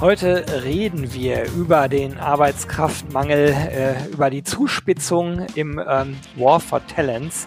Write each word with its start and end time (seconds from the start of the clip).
Heute 0.00 0.44
reden 0.62 1.12
wir 1.12 1.50
über 1.54 1.88
den 1.88 2.18
Arbeitskraftmangel, 2.18 3.48
äh, 3.48 4.08
über 4.12 4.30
die 4.30 4.44
Zuspitzung 4.44 5.44
im 5.56 5.82
ähm, 5.84 6.16
War 6.36 6.60
for 6.60 6.86
Talents. 6.86 7.46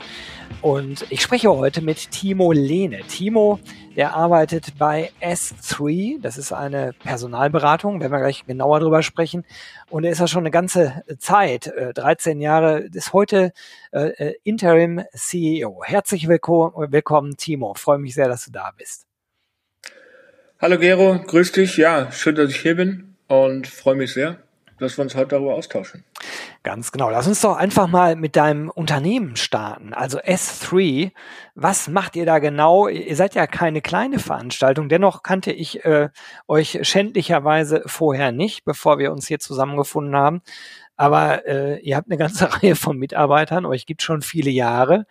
Und 0.62 1.10
ich 1.10 1.22
spreche 1.22 1.50
heute 1.50 1.82
mit 1.82 2.12
Timo 2.12 2.52
Lehne. 2.52 3.04
Timo, 3.08 3.58
der 3.96 4.16
arbeitet 4.16 4.78
bei 4.78 5.12
S3. 5.22 6.22
Das 6.22 6.38
ist 6.38 6.52
eine 6.52 6.92
Personalberatung, 6.92 8.02
werden 8.02 8.12
wir 8.12 8.20
gleich 8.20 8.46
genauer 8.46 8.82
drüber 8.82 9.02
sprechen. 9.02 9.46
Und 9.90 10.04
er 10.04 10.12
ist 10.12 10.20
ja 10.20 10.28
schon 10.28 10.44
eine 10.44 10.52
ganze 10.52 11.06
Zeit, 11.20 11.72
13 11.96 12.42
äh, 12.42 12.44
Jahre, 12.44 12.80
ist 12.80 13.14
heute 13.14 13.54
äh, 13.94 14.10
äh 14.10 14.36
Interim 14.44 15.02
CEO. 15.14 15.84
Herzlich 15.86 16.28
willkommen, 16.28 16.92
willkommen, 16.92 17.38
Timo. 17.38 17.76
Freue 17.76 18.00
mich 18.00 18.14
sehr, 18.14 18.28
dass 18.28 18.44
du 18.44 18.52
da 18.52 18.72
bist. 18.78 19.08
Hallo 20.62 20.78
Gero, 20.78 21.18
grüß 21.26 21.54
dich. 21.54 21.78
Ja, 21.78 22.12
schön, 22.12 22.36
dass 22.36 22.52
ich 22.52 22.58
hier 22.58 22.76
bin 22.76 23.16
und 23.28 23.66
freue 23.66 23.96
mich 23.96 24.14
sehr, 24.14 24.38
dass 24.78 24.96
wir 24.96 25.02
uns 25.02 25.16
heute 25.16 25.30
darüber 25.30 25.56
austauschen. 25.56 26.04
Ganz 26.62 26.92
genau. 26.92 27.10
Lass 27.10 27.26
uns 27.26 27.42
doch 27.42 27.58
einfach 27.58 27.88
mal 27.88 28.16
mit 28.16 28.36
deinem 28.36 28.70
Unternehmen 28.70 29.36
starten. 29.38 29.96
Also 29.96 30.20
S3, 30.20 31.14
was 31.56 31.88
macht 31.88 32.16
ihr 32.16 32.28
da 32.28 32.38
genau? 32.38 32.88
Ihr 32.88 33.16
seid 33.16 33.34
ja 33.34 33.48
keine 33.48 33.82
kleine 33.82 34.20
Veranstaltung. 34.20 34.88
Dennoch 34.88 35.24
kannte 35.24 35.52
ich 35.52 35.84
äh, 35.84 36.10
euch 36.48 36.78
schändlicherweise 36.84 37.82
vorher 37.88 38.32
nicht, 38.32 38.64
bevor 38.64 39.00
wir 39.00 39.12
uns 39.12 39.28
hier 39.28 39.40
zusammengefunden 39.40 40.16
haben. 40.16 40.44
Aber 40.96 41.48
äh, 41.48 41.80
ihr 41.80 41.96
habt 41.96 42.08
eine 42.08 42.18
ganze 42.18 42.54
Reihe 42.62 42.76
von 42.76 43.00
Mitarbeitern, 43.00 43.66
euch 43.66 43.88
gibt 43.88 44.04
schon 44.04 44.22
viele 44.22 44.52
Jahre. 44.52 45.08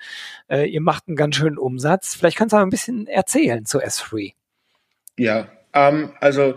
Äh, 0.49 0.71
ihr 0.71 0.81
macht 0.81 1.09
einen 1.09 1.17
ganz 1.17 1.35
schönen 1.35 1.59
Umsatz. 1.59 2.15
Vielleicht 2.15 2.37
kannst 2.37 2.53
du 2.53 2.57
mal 2.57 2.63
ein 2.63 2.71
bisschen 2.71 3.09
erzählen 3.09 3.67
zu 3.67 3.81
S3. 3.81 4.35
Ja, 5.21 5.49
ähm, 5.75 6.13
also 6.19 6.55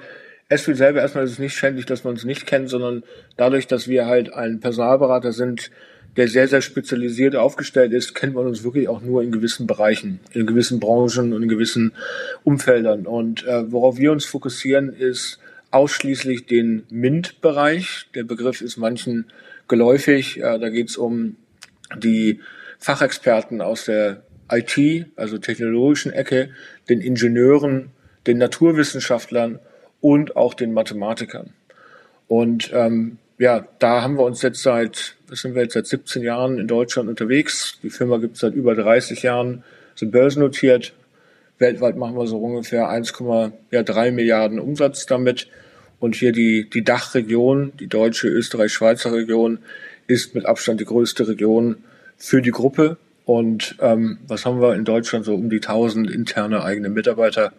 es 0.47 0.61
für 0.61 0.73
selber 0.73 1.02
erstmal 1.02 1.25
ist 1.25 1.31
es 1.31 1.39
nicht 1.39 1.53
schändlich, 1.53 1.86
dass 1.86 2.06
man 2.06 2.14
uns 2.14 2.23
nicht 2.23 2.45
kennt, 2.45 2.70
sondern 2.70 3.03
dadurch, 3.36 3.67
dass 3.67 3.89
wir 3.89 4.05
halt 4.05 4.33
ein 4.33 4.61
Personalberater 4.61 5.33
sind, 5.33 5.70
der 6.16 6.30
sehr, 6.30 6.47
sehr 6.47 6.61
spezialisiert 6.61 7.36
aufgestellt 7.36 7.92
ist, 7.92 8.16
kennt 8.16 8.36
man 8.36 8.47
uns 8.47 8.64
wirklich 8.64 8.88
auch 8.88 9.02
nur 9.02 9.22
in 9.22 9.33
gewissen 9.33 9.67
Bereichen, 9.67 10.22
in 10.31 10.47
gewissen 10.47 10.80
Branchen 10.80 11.33
und 11.33 11.44
in 11.44 11.50
gewissen 11.50 11.92
Umfeldern. 12.45 13.05
Und 13.05 13.45
äh, 13.45 13.70
worauf 13.70 13.97
wir 13.97 14.14
uns 14.14 14.23
fokussieren, 14.23 14.94
ist 14.94 15.39
ausschließlich 15.72 16.45
den 16.45 16.83
MINT-Bereich. 16.89 18.11
Der 18.16 18.23
Begriff 18.23 18.61
ist 18.61 18.77
manchen 18.77 19.25
geläufig. 19.67 20.38
Äh, 20.38 20.58
da 20.58 20.70
geht 20.70 20.89
es 20.89 20.95
um 20.95 21.36
die 21.98 22.39
Fachexperten 22.80 23.59
aus 23.59 23.83
der 23.83 24.23
IT, 24.50 25.08
also 25.17 25.38
technologischen 25.38 26.14
Ecke, 26.14 26.52
den 26.88 27.02
Ingenieuren, 27.02 27.92
den 28.28 28.38
Naturwissenschaftlern 28.38 29.60
und 30.02 30.36
auch 30.36 30.54
den 30.54 30.74
Mathematikern. 30.74 31.54
Und 32.28 32.72
ähm, 32.74 33.18
ja, 33.38 33.68
da 33.80 34.02
haben 34.02 34.18
wir 34.18 34.24
uns 34.24 34.42
jetzt 34.42 34.62
seit, 34.62 35.16
was 35.28 35.42
sind 35.42 35.56
wir 35.56 35.64
jetzt 35.64 35.74
seit 35.74 35.88
17 35.88 36.24
Jahren 36.24 36.60
in 36.60 36.68
Deutschland 36.68 37.10
unterwegs. 37.10 37.80
Die 37.84 37.90
Firma 37.90 38.18
gibt 38.18 38.36
es 38.36 38.42
seit 38.42 38.54
über 38.54 38.76
30 38.76 39.24
Jahren, 39.24 39.64
sind 39.96 40.12
börsennotiert. 40.12 40.94
Weltweit 41.60 41.98
machen 41.98 42.16
wir 42.16 42.28
so 42.28 42.38
ungefähr 42.38 42.90
1,3 42.90 44.12
Milliarden 44.12 44.60
Umsatz 44.60 45.06
damit. 45.06 45.48
Und 46.00 46.16
hier 46.16 46.32
die, 46.32 46.70
die 46.70 46.83
Dachregion, 46.83 47.73
die 47.80 47.88
deutsche 47.88 48.28
Österreich-Schweizer 48.28 49.14
Region, 49.14 49.60
ist 50.08 50.36
mit 50.36 50.45
Abstand 50.45 50.82
die 50.82 50.86
größte 50.86 51.28
Region 51.28 51.78
für 52.17 52.42
die 52.42 52.52
Gruppe. 52.52 52.98
Und 53.26 53.76
ähm, 53.80 54.17
was 54.28 54.45
haben 54.45 54.60
wir 54.60 54.76
in 54.76 54.83
Deutschland? 54.83 55.26
So 55.26 55.33
um 55.33 55.50
die 55.50 55.62
1000 55.62 56.12
interne 56.12 56.64
eigene 56.64 56.89
Mitarbeiter. 56.89 57.54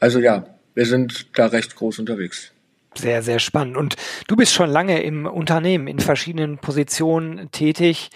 Also 0.00 0.18
ja, 0.18 0.44
wir 0.74 0.86
sind 0.86 1.38
da 1.38 1.46
recht 1.46 1.76
groß 1.76 1.98
unterwegs. 1.98 2.52
Sehr, 2.98 3.22
sehr 3.22 3.38
spannend. 3.38 3.76
Und 3.76 3.96
du 4.26 4.36
bist 4.36 4.54
schon 4.54 4.70
lange 4.70 5.02
im 5.02 5.26
Unternehmen 5.26 5.86
in 5.86 5.98
verschiedenen 6.00 6.58
Positionen 6.58 7.50
tätig. 7.50 8.08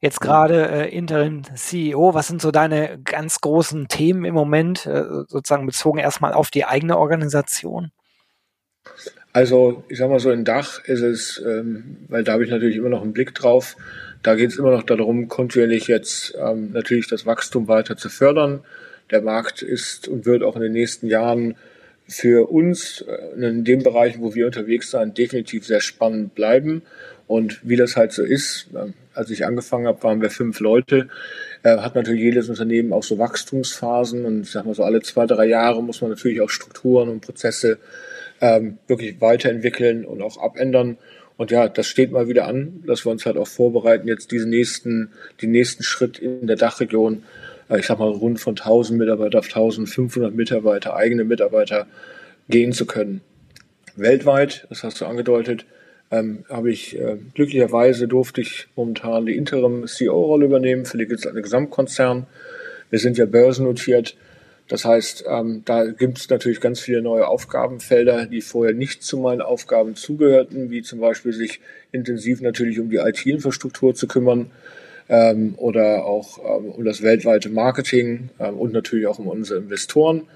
Jetzt 0.00 0.20
gerade 0.20 0.68
äh, 0.68 0.96
Interim 0.96 1.42
CEO. 1.56 2.14
Was 2.14 2.28
sind 2.28 2.40
so 2.40 2.52
deine 2.52 3.00
ganz 3.02 3.40
großen 3.40 3.88
Themen 3.88 4.24
im 4.24 4.34
Moment, 4.34 4.86
äh, 4.86 5.02
sozusagen 5.26 5.66
bezogen 5.66 5.98
erstmal 5.98 6.34
auf 6.34 6.50
die 6.50 6.64
eigene 6.64 6.98
Organisation? 6.98 7.90
Also, 9.32 9.84
ich 9.88 9.98
sag 9.98 10.08
mal 10.08 10.20
so, 10.20 10.30
in 10.30 10.44
Dach 10.44 10.84
ist 10.84 11.02
es, 11.02 11.42
ähm, 11.44 11.98
weil 12.08 12.22
da 12.22 12.32
habe 12.32 12.44
ich 12.44 12.50
natürlich 12.50 12.76
immer 12.76 12.88
noch 12.88 13.02
einen 13.02 13.12
Blick 13.12 13.34
drauf. 13.34 13.76
Da 14.22 14.36
geht 14.36 14.50
es 14.50 14.58
immer 14.58 14.70
noch 14.70 14.84
darum, 14.84 15.28
kontinuierlich 15.28 15.88
jetzt 15.88 16.34
ähm, 16.40 16.70
natürlich 16.72 17.08
das 17.08 17.26
Wachstum 17.26 17.68
weiter 17.68 17.96
zu 17.96 18.08
fördern 18.08 18.62
der 19.10 19.22
Markt 19.22 19.62
ist 19.62 20.08
und 20.08 20.26
wird 20.26 20.42
auch 20.42 20.56
in 20.56 20.62
den 20.62 20.72
nächsten 20.72 21.06
Jahren 21.06 21.56
für 22.06 22.50
uns 22.50 23.02
äh, 23.02 23.40
in 23.40 23.64
dem 23.64 23.82
Bereich, 23.82 24.18
wo 24.18 24.34
wir 24.34 24.46
unterwegs 24.46 24.90
sind, 24.90 25.18
definitiv 25.18 25.66
sehr 25.66 25.80
spannend 25.80 26.34
bleiben. 26.34 26.82
Und 27.26 27.60
wie 27.62 27.76
das 27.76 27.96
halt 27.96 28.12
so 28.12 28.22
ist, 28.22 28.68
ähm, 28.74 28.94
als 29.12 29.30
ich 29.30 29.44
angefangen 29.44 29.86
habe, 29.86 30.02
waren 30.02 30.22
wir 30.22 30.30
fünf 30.30 30.60
Leute, 30.60 31.08
äh, 31.62 31.76
hat 31.76 31.94
natürlich 31.94 32.22
jedes 32.22 32.48
Unternehmen 32.48 32.92
auch 32.92 33.02
so 33.02 33.18
Wachstumsphasen 33.18 34.24
und 34.24 34.42
ich 34.42 34.50
sag 34.50 34.64
mal 34.64 34.74
so 34.74 34.84
alle 34.84 35.02
zwei, 35.02 35.26
drei 35.26 35.46
Jahre 35.46 35.82
muss 35.82 36.00
man 36.00 36.10
natürlich 36.10 36.40
auch 36.40 36.48
Strukturen 36.48 37.10
und 37.10 37.20
Prozesse 37.20 37.78
ähm, 38.40 38.78
wirklich 38.86 39.20
weiterentwickeln 39.20 40.06
und 40.06 40.22
auch 40.22 40.38
abändern. 40.38 40.96
Und 41.36 41.50
ja, 41.50 41.68
das 41.68 41.86
steht 41.86 42.10
mal 42.10 42.28
wieder 42.28 42.46
an, 42.46 42.82
dass 42.86 43.04
wir 43.04 43.12
uns 43.12 43.26
halt 43.26 43.36
auch 43.36 43.46
vorbereiten, 43.46 44.08
jetzt 44.08 44.32
diesen 44.32 44.50
nächsten, 44.50 45.12
den 45.42 45.50
nächsten 45.50 45.82
Schritt 45.82 46.18
in 46.18 46.46
der 46.46 46.56
Dachregion 46.56 47.22
ich 47.76 47.86
sag 47.86 47.98
mal, 47.98 48.08
rund 48.08 48.40
von 48.40 48.56
1000 48.56 48.98
Mitarbeiter 48.98 49.38
auf 49.40 49.46
1500 49.46 50.34
Mitarbeiter, 50.34 50.96
eigene 50.96 51.24
Mitarbeiter 51.24 51.86
gehen 52.48 52.72
zu 52.72 52.86
können. 52.86 53.20
Weltweit, 53.96 54.66
das 54.70 54.84
hast 54.84 55.00
du 55.00 55.06
angedeutet, 55.06 55.66
ähm, 56.10 56.44
habe 56.48 56.70
ich 56.70 56.98
äh, 56.98 57.18
glücklicherweise 57.34 58.08
durfte 58.08 58.40
ich 58.40 58.68
momentan 58.76 59.26
die 59.26 59.36
Interim 59.36 59.86
CEO-Rolle 59.86 60.46
übernehmen 60.46 60.86
für 60.86 60.96
den 60.96 61.08
Gesamtkonzern. 61.08 62.26
Wir 62.90 62.98
sind 62.98 63.18
ja 63.18 63.26
börsennotiert. 63.26 64.16
Das 64.68 64.84
heißt, 64.84 65.24
ähm, 65.28 65.62
da 65.64 65.86
gibt 65.86 66.18
es 66.18 66.28
natürlich 66.28 66.60
ganz 66.60 66.80
viele 66.80 67.02
neue 67.02 67.26
Aufgabenfelder, 67.26 68.26
die 68.26 68.42
vorher 68.42 68.74
nicht 68.74 69.02
zu 69.02 69.18
meinen 69.18 69.40
Aufgaben 69.40 69.96
zugehörten, 69.96 70.70
wie 70.70 70.82
zum 70.82 71.00
Beispiel 71.00 71.32
sich 71.32 71.60
intensiv 71.90 72.40
natürlich 72.42 72.78
um 72.78 72.90
die 72.90 72.96
IT-Infrastruktur 72.96 73.94
zu 73.94 74.06
kümmern, 74.06 74.50
ähm, 75.08 75.54
oder 75.56 76.04
auch 76.04 76.38
ähm, 76.38 76.70
um 76.70 76.84
das 76.84 77.02
weltweite 77.02 77.48
Marketing 77.48 78.30
ähm, 78.38 78.58
und 78.58 78.72
natürlich 78.72 79.06
auch 79.06 79.18
um 79.18 79.28
unsere 79.28 79.60
Investoren. 79.60 80.28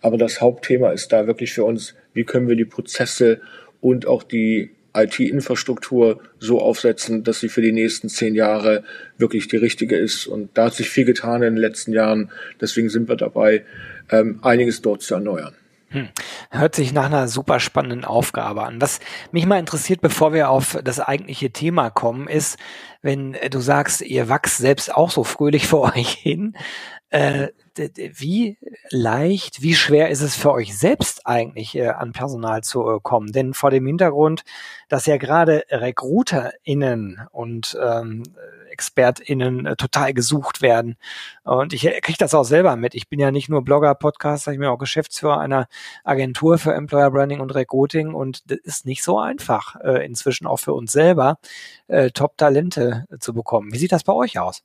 Aber 0.00 0.16
das 0.16 0.40
Hauptthema 0.40 0.90
ist 0.90 1.12
da 1.12 1.26
wirklich 1.26 1.52
für 1.52 1.64
uns, 1.64 1.94
wie 2.14 2.24
können 2.24 2.48
wir 2.48 2.56
die 2.56 2.64
Prozesse 2.64 3.40
und 3.80 4.06
auch 4.06 4.22
die 4.22 4.70
IT-Infrastruktur 4.94 6.20
so 6.38 6.60
aufsetzen, 6.60 7.22
dass 7.24 7.40
sie 7.40 7.48
für 7.48 7.62
die 7.62 7.72
nächsten 7.72 8.08
zehn 8.08 8.34
Jahre 8.34 8.84
wirklich 9.16 9.48
die 9.48 9.56
richtige 9.56 9.96
ist. 9.96 10.26
Und 10.26 10.50
da 10.54 10.66
hat 10.66 10.74
sich 10.74 10.88
viel 10.88 11.04
getan 11.04 11.42
in 11.42 11.54
den 11.54 11.62
letzten 11.62 11.92
Jahren. 11.92 12.30
Deswegen 12.60 12.88
sind 12.88 13.08
wir 13.08 13.16
dabei, 13.16 13.64
ähm, 14.10 14.38
einiges 14.42 14.82
dort 14.82 15.02
zu 15.02 15.14
erneuern. 15.14 15.54
Hm. 15.90 16.08
Hört 16.50 16.74
sich 16.74 16.92
nach 16.92 17.06
einer 17.06 17.28
super 17.28 17.60
spannenden 17.60 18.04
Aufgabe 18.04 18.62
an. 18.62 18.80
Was 18.80 19.00
mich 19.32 19.46
mal 19.46 19.58
interessiert, 19.58 20.02
bevor 20.02 20.34
wir 20.34 20.50
auf 20.50 20.78
das 20.84 21.00
eigentliche 21.00 21.50
Thema 21.50 21.88
kommen, 21.88 22.28
ist, 22.28 22.58
wenn 23.00 23.36
du 23.50 23.60
sagst, 23.60 24.02
ihr 24.02 24.28
wachst 24.28 24.58
selbst 24.58 24.94
auch 24.94 25.10
so 25.10 25.24
fröhlich 25.24 25.66
vor 25.68 25.94
euch 25.96 26.10
hin, 26.10 26.56
äh, 27.10 27.48
wie 27.96 28.58
leicht, 28.90 29.62
wie 29.62 29.74
schwer 29.74 30.10
ist 30.10 30.20
es 30.20 30.36
für 30.36 30.52
euch 30.52 30.76
selbst 30.76 31.26
eigentlich 31.26 31.74
äh, 31.74 31.88
an 31.88 32.12
Personal 32.12 32.62
zu 32.62 32.86
äh, 32.86 32.98
kommen? 33.02 33.32
Denn 33.32 33.54
vor 33.54 33.70
dem 33.70 33.86
Hintergrund, 33.86 34.42
dass 34.88 35.06
ja 35.06 35.16
gerade 35.16 35.64
RecruiterInnen 35.70 37.26
und 37.30 37.78
ähm, 37.82 38.24
ExpertInnen 38.78 39.66
äh, 39.66 39.76
total 39.76 40.14
gesucht 40.14 40.62
werden. 40.62 40.96
Und 41.44 41.72
ich 41.72 41.84
äh, 41.86 42.00
kriege 42.00 42.18
das 42.18 42.34
auch 42.34 42.44
selber 42.44 42.76
mit. 42.76 42.94
Ich 42.94 43.08
bin 43.08 43.18
ja 43.18 43.30
nicht 43.30 43.48
nur 43.48 43.62
Blogger, 43.62 43.94
Podcaster, 43.94 44.52
ich 44.52 44.58
bin 44.58 44.68
auch 44.68 44.78
Geschäftsführer 44.78 45.40
einer 45.40 45.68
Agentur 46.04 46.58
für 46.58 46.72
Employer 46.72 47.10
Branding 47.10 47.40
und 47.40 47.54
Recruiting 47.54 48.14
und 48.14 48.50
das 48.50 48.58
ist 48.62 48.86
nicht 48.86 49.02
so 49.02 49.18
einfach, 49.18 49.76
äh, 49.82 50.04
inzwischen 50.06 50.46
auch 50.46 50.58
für 50.58 50.72
uns 50.72 50.92
selber 50.92 51.38
äh, 51.88 52.10
Top-Talente 52.10 53.06
zu 53.18 53.34
bekommen. 53.34 53.72
Wie 53.72 53.78
sieht 53.78 53.92
das 53.92 54.04
bei 54.04 54.12
euch 54.12 54.38
aus? 54.38 54.62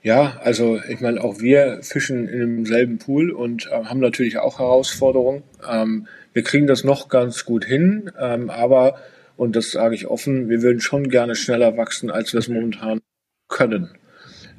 Ja, 0.00 0.38
also 0.44 0.80
ich 0.88 1.00
meine, 1.00 1.22
auch 1.22 1.40
wir 1.40 1.80
fischen 1.82 2.28
in 2.28 2.38
demselben 2.38 2.98
Pool 2.98 3.30
und 3.30 3.66
äh, 3.66 3.84
haben 3.84 3.98
natürlich 3.98 4.38
auch 4.38 4.60
Herausforderungen. 4.60 5.42
Ähm, 5.68 6.06
wir 6.32 6.44
kriegen 6.44 6.68
das 6.68 6.84
noch 6.84 7.08
ganz 7.08 7.44
gut 7.44 7.64
hin, 7.64 8.10
ähm, 8.18 8.48
aber, 8.48 8.94
und 9.38 9.54
das 9.54 9.70
sage 9.70 9.94
ich 9.94 10.08
offen, 10.08 10.48
wir 10.50 10.62
würden 10.62 10.80
schon 10.80 11.08
gerne 11.08 11.36
schneller 11.36 11.76
wachsen, 11.76 12.10
als 12.10 12.32
wir 12.32 12.40
es 12.40 12.48
momentan 12.48 13.00
können. 13.48 13.88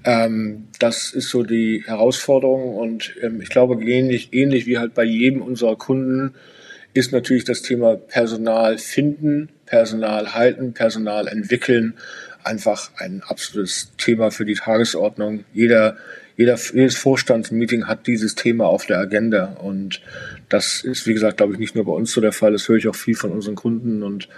Ähm, 0.06 0.70
das 0.80 1.12
ist 1.12 1.30
so 1.30 1.44
die 1.44 1.84
Herausforderung 1.86 2.76
und 2.76 3.14
ähm, 3.22 3.42
ich 3.42 3.50
glaube, 3.50 3.84
ähnlich, 3.84 4.30
ähnlich 4.31 4.66
wie 4.66 4.78
halt 4.78 4.94
bei 4.94 5.04
jedem 5.04 5.42
unserer 5.42 5.76
Kunden 5.76 6.34
ist 6.94 7.12
natürlich 7.12 7.44
das 7.44 7.62
Thema 7.62 7.98
Personal 7.98 8.78
finden, 8.78 9.50
Personal 9.66 10.34
halten, 10.34 10.74
Personal 10.74 11.28
entwickeln 11.28 11.96
einfach 12.44 12.92
ein 12.96 13.22
absolutes 13.28 13.92
Thema 13.98 14.31
für 14.31 14.46
die 14.46 14.56
Tagesordnung. 14.56 15.44
Jeder, 15.54 15.98
jeder, 16.38 16.58
jedes 16.74 16.96
Vorstandsmeeting 16.96 17.86
hat 17.86 18.08
dieses 18.08 18.36
Thema 18.36 18.66
auf 18.66 18.86
der 18.86 19.00
Agenda 19.00 19.58
und 19.62 20.02
das 20.48 20.81
ist, 20.81 21.06
wie 21.06 21.14
gesagt, 21.14 21.38
glaube 21.38 21.54
ich, 21.54 21.60
nicht 21.60 21.76
nur 21.76 21.86
bei 21.86 21.92
uns 21.92 22.12
so 22.14 22.22
der 22.22 22.31
Fall. 22.31 22.54
Das 22.54 22.68
höre 22.68 22.78
ich 22.78 22.88
auch 22.88 22.96
viel 22.96 23.16
von 23.16 23.31
unseren 23.31 23.56
Kunden 23.56 24.04
und 24.04 24.30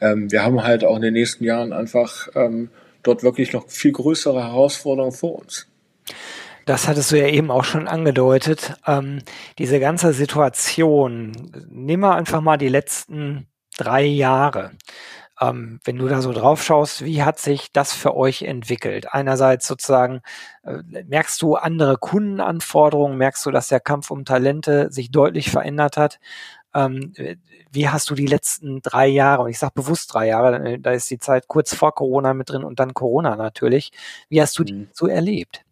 ähm, 0.00 0.30
wir 0.30 0.42
haben 0.42 0.62
halt 0.62 0.84
auch 0.84 0.96
in 0.96 1.02
den 1.02 1.14
nächsten 1.14 1.44
Jahren 1.44 1.72
einfach 1.72 2.28
ähm, 2.34 2.70
dort 3.02 3.22
wirklich 3.22 3.52
noch 3.52 3.68
viel 3.68 3.92
größere 3.92 4.42
Herausforderungen 4.42 5.12
vor 5.12 5.38
uns. 5.40 5.68
Das 6.66 6.88
hattest 6.88 7.12
du 7.12 7.18
ja 7.18 7.28
eben 7.28 7.50
auch 7.50 7.64
schon 7.64 7.86
angedeutet. 7.86 8.74
Ähm, 8.86 9.20
diese 9.58 9.78
ganze 9.78 10.12
Situation, 10.12 11.32
nehmen 11.70 12.02
wir 12.02 12.16
einfach 12.16 12.40
mal 12.40 12.56
die 12.56 12.68
letzten 12.68 13.46
drei 13.78 14.02
Jahre. 14.04 14.72
Ähm, 15.40 15.80
wenn 15.84 15.96
du 15.96 16.08
da 16.08 16.22
so 16.22 16.32
drauf 16.32 16.64
schaust, 16.64 17.04
wie 17.04 17.22
hat 17.22 17.38
sich 17.38 17.70
das 17.72 17.92
für 17.92 18.16
euch 18.16 18.42
entwickelt? 18.42 19.12
Einerseits 19.12 19.66
sozusagen, 19.66 20.22
äh, 20.64 20.78
merkst 21.06 21.40
du 21.42 21.56
andere 21.56 21.98
Kundenanforderungen, 21.98 23.18
merkst 23.18 23.44
du, 23.44 23.50
dass 23.50 23.68
der 23.68 23.80
Kampf 23.80 24.10
um 24.10 24.24
Talente 24.24 24.90
sich 24.90 25.10
deutlich 25.10 25.50
verändert 25.50 25.98
hat? 25.98 26.18
Ähm, 26.76 27.12
wie 27.72 27.88
hast 27.88 28.10
du 28.10 28.14
die 28.14 28.26
letzten 28.26 28.82
drei 28.82 29.06
Jahre, 29.06 29.44
und 29.44 29.50
ich 29.50 29.58
sage 29.58 29.72
bewusst 29.74 30.12
drei 30.12 30.28
Jahre, 30.28 30.56
äh, 30.64 30.78
da 30.78 30.92
ist 30.92 31.10
die 31.10 31.18
Zeit 31.18 31.48
kurz 31.48 31.74
vor 31.74 31.94
Corona 31.94 32.34
mit 32.34 32.50
drin 32.50 32.64
und 32.64 32.78
dann 32.78 32.94
Corona 32.94 33.36
natürlich, 33.36 33.92
wie 34.28 34.40
hast 34.40 34.58
du 34.58 34.64
die 34.64 34.74
mhm. 34.74 34.88
so 34.92 35.06
erlebt? 35.06 35.62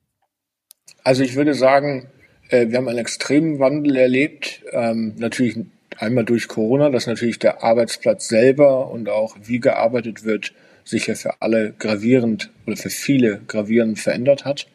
Also 1.03 1.23
ich 1.23 1.37
würde 1.37 1.55
sagen, 1.55 2.09
äh, 2.49 2.69
wir 2.69 2.79
haben 2.79 2.89
einen 2.89 2.99
extremen 2.99 3.59
Wandel 3.59 3.97
erlebt. 3.97 4.62
Ähm, 4.73 5.15
natürlich 5.19 5.59
einmal 5.99 6.25
durch 6.25 6.49
Corona, 6.49 6.91
dass 6.91 7.06
natürlich 7.06 7.39
der 7.39 7.62
Arbeitsplatz 7.62 8.29
selber 8.29 8.91
und 8.91 9.09
auch 9.09 9.37
wie 9.43 9.61
gearbeitet 9.61 10.25
wird, 10.25 10.53
sich 10.85 11.06
ja 11.06 11.15
für 11.15 11.41
alle 11.41 11.73
gravierend 11.73 12.51
oder 12.67 12.77
für 12.77 12.91
viele 12.91 13.41
gravierend 13.47 13.99
verändert 13.99 14.45
hat. 14.45 14.67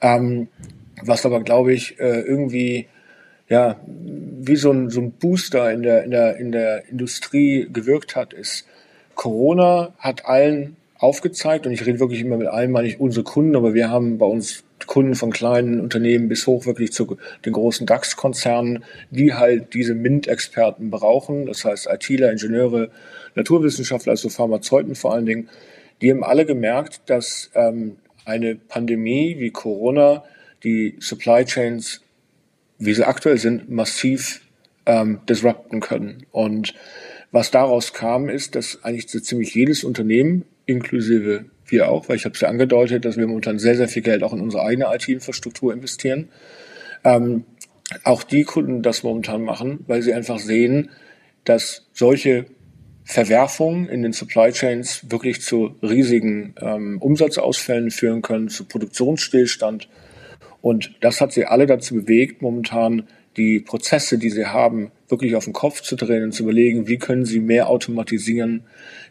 Ähm, 0.00 0.48
was 1.02 1.24
aber, 1.26 1.42
glaube 1.42 1.72
ich, 1.72 1.98
äh, 1.98 2.20
irgendwie 2.20 2.88
ja, 3.48 3.80
wie 3.86 4.56
so 4.56 4.70
ein, 4.70 4.90
so 4.90 5.00
ein 5.00 5.12
Booster 5.12 5.72
in 5.72 5.82
der, 5.82 6.04
in, 6.04 6.10
der, 6.10 6.36
in 6.36 6.52
der 6.52 6.88
Industrie 6.88 7.68
gewirkt 7.72 8.16
hat, 8.16 8.32
ist, 8.32 8.66
Corona 9.14 9.92
hat 9.98 10.26
allen 10.26 10.76
aufgezeigt, 10.98 11.66
und 11.66 11.72
ich 11.72 11.84
rede 11.84 12.00
wirklich 12.00 12.20
immer 12.20 12.36
mit 12.36 12.46
allen, 12.46 12.70
meine 12.70 12.88
ich 12.88 13.00
unsere 13.00 13.24
Kunden, 13.24 13.56
aber 13.56 13.74
wir 13.74 13.90
haben 13.90 14.18
bei 14.18 14.26
uns 14.26 14.64
Kunden 14.86 15.14
von 15.14 15.30
kleinen 15.30 15.80
Unternehmen 15.80 16.28
bis 16.28 16.46
hoch 16.46 16.66
wirklich 16.66 16.92
zu 16.92 17.16
den 17.44 17.52
großen 17.52 17.86
DAX-Konzernen, 17.86 18.84
die 19.10 19.34
halt 19.34 19.74
diese 19.74 19.94
MINT-Experten 19.94 20.90
brauchen, 20.90 21.46
das 21.46 21.64
heißt 21.64 21.88
ITler, 21.90 22.32
Ingenieure, 22.32 22.90
Naturwissenschaftler, 23.34 24.12
also 24.12 24.28
Pharmazeuten 24.28 24.94
vor 24.94 25.14
allen 25.14 25.26
Dingen, 25.26 25.48
die 26.02 26.10
haben 26.10 26.24
alle 26.24 26.44
gemerkt, 26.44 27.02
dass 27.06 27.50
ähm, 27.54 27.96
eine 28.24 28.56
Pandemie 28.56 29.36
wie 29.38 29.50
Corona 29.50 30.24
die 30.64 30.96
Supply 31.00 31.44
Chains 31.44 32.03
wie 32.78 32.94
sie 32.94 33.06
aktuell 33.06 33.38
sind, 33.38 33.70
massiv 33.70 34.40
ähm, 34.86 35.20
disrupten 35.28 35.80
können. 35.80 36.26
Und 36.30 36.74
was 37.30 37.50
daraus 37.50 37.92
kam, 37.92 38.28
ist, 38.28 38.54
dass 38.54 38.84
eigentlich 38.84 39.08
so 39.08 39.20
ziemlich 39.20 39.54
jedes 39.54 39.84
Unternehmen, 39.84 40.44
inklusive 40.66 41.46
wir 41.66 41.88
auch, 41.88 42.08
weil 42.08 42.16
ich 42.16 42.24
habe 42.24 42.34
es 42.34 42.40
ja 42.40 42.48
angedeutet, 42.48 43.04
dass 43.04 43.16
wir 43.16 43.26
momentan 43.26 43.58
sehr, 43.58 43.76
sehr 43.76 43.88
viel 43.88 44.02
Geld 44.02 44.22
auch 44.22 44.32
in 44.32 44.40
unsere 44.40 44.62
eigene 44.62 44.94
IT-Infrastruktur 44.94 45.72
investieren, 45.72 46.28
ähm, 47.04 47.44
auch 48.02 48.22
die 48.22 48.44
Kunden 48.44 48.82
das 48.82 49.02
momentan 49.02 49.42
machen, 49.42 49.80
weil 49.86 50.02
sie 50.02 50.14
einfach 50.14 50.38
sehen, 50.38 50.90
dass 51.44 51.86
solche 51.92 52.46
Verwerfungen 53.04 53.88
in 53.88 54.02
den 54.02 54.12
Supply 54.12 54.50
Chains 54.50 55.10
wirklich 55.10 55.42
zu 55.42 55.76
riesigen 55.82 56.54
ähm, 56.60 56.98
Umsatzausfällen 57.00 57.90
führen 57.90 58.22
können, 58.22 58.48
zu 58.48 58.64
Produktionsstillstand 58.64 59.88
und 60.64 60.94
das 61.02 61.20
hat 61.20 61.30
sie 61.34 61.44
alle 61.44 61.66
dazu 61.66 61.94
bewegt, 61.94 62.40
momentan 62.40 63.06
die 63.36 63.60
Prozesse, 63.60 64.16
die 64.16 64.30
sie 64.30 64.46
haben, 64.46 64.92
wirklich 65.08 65.36
auf 65.36 65.44
den 65.44 65.52
Kopf 65.52 65.82
zu 65.82 65.94
drehen 65.94 66.24
und 66.24 66.32
zu 66.32 66.44
überlegen, 66.44 66.88
wie 66.88 66.96
können 66.96 67.26
sie 67.26 67.40
mehr 67.40 67.68
automatisieren, 67.68 68.62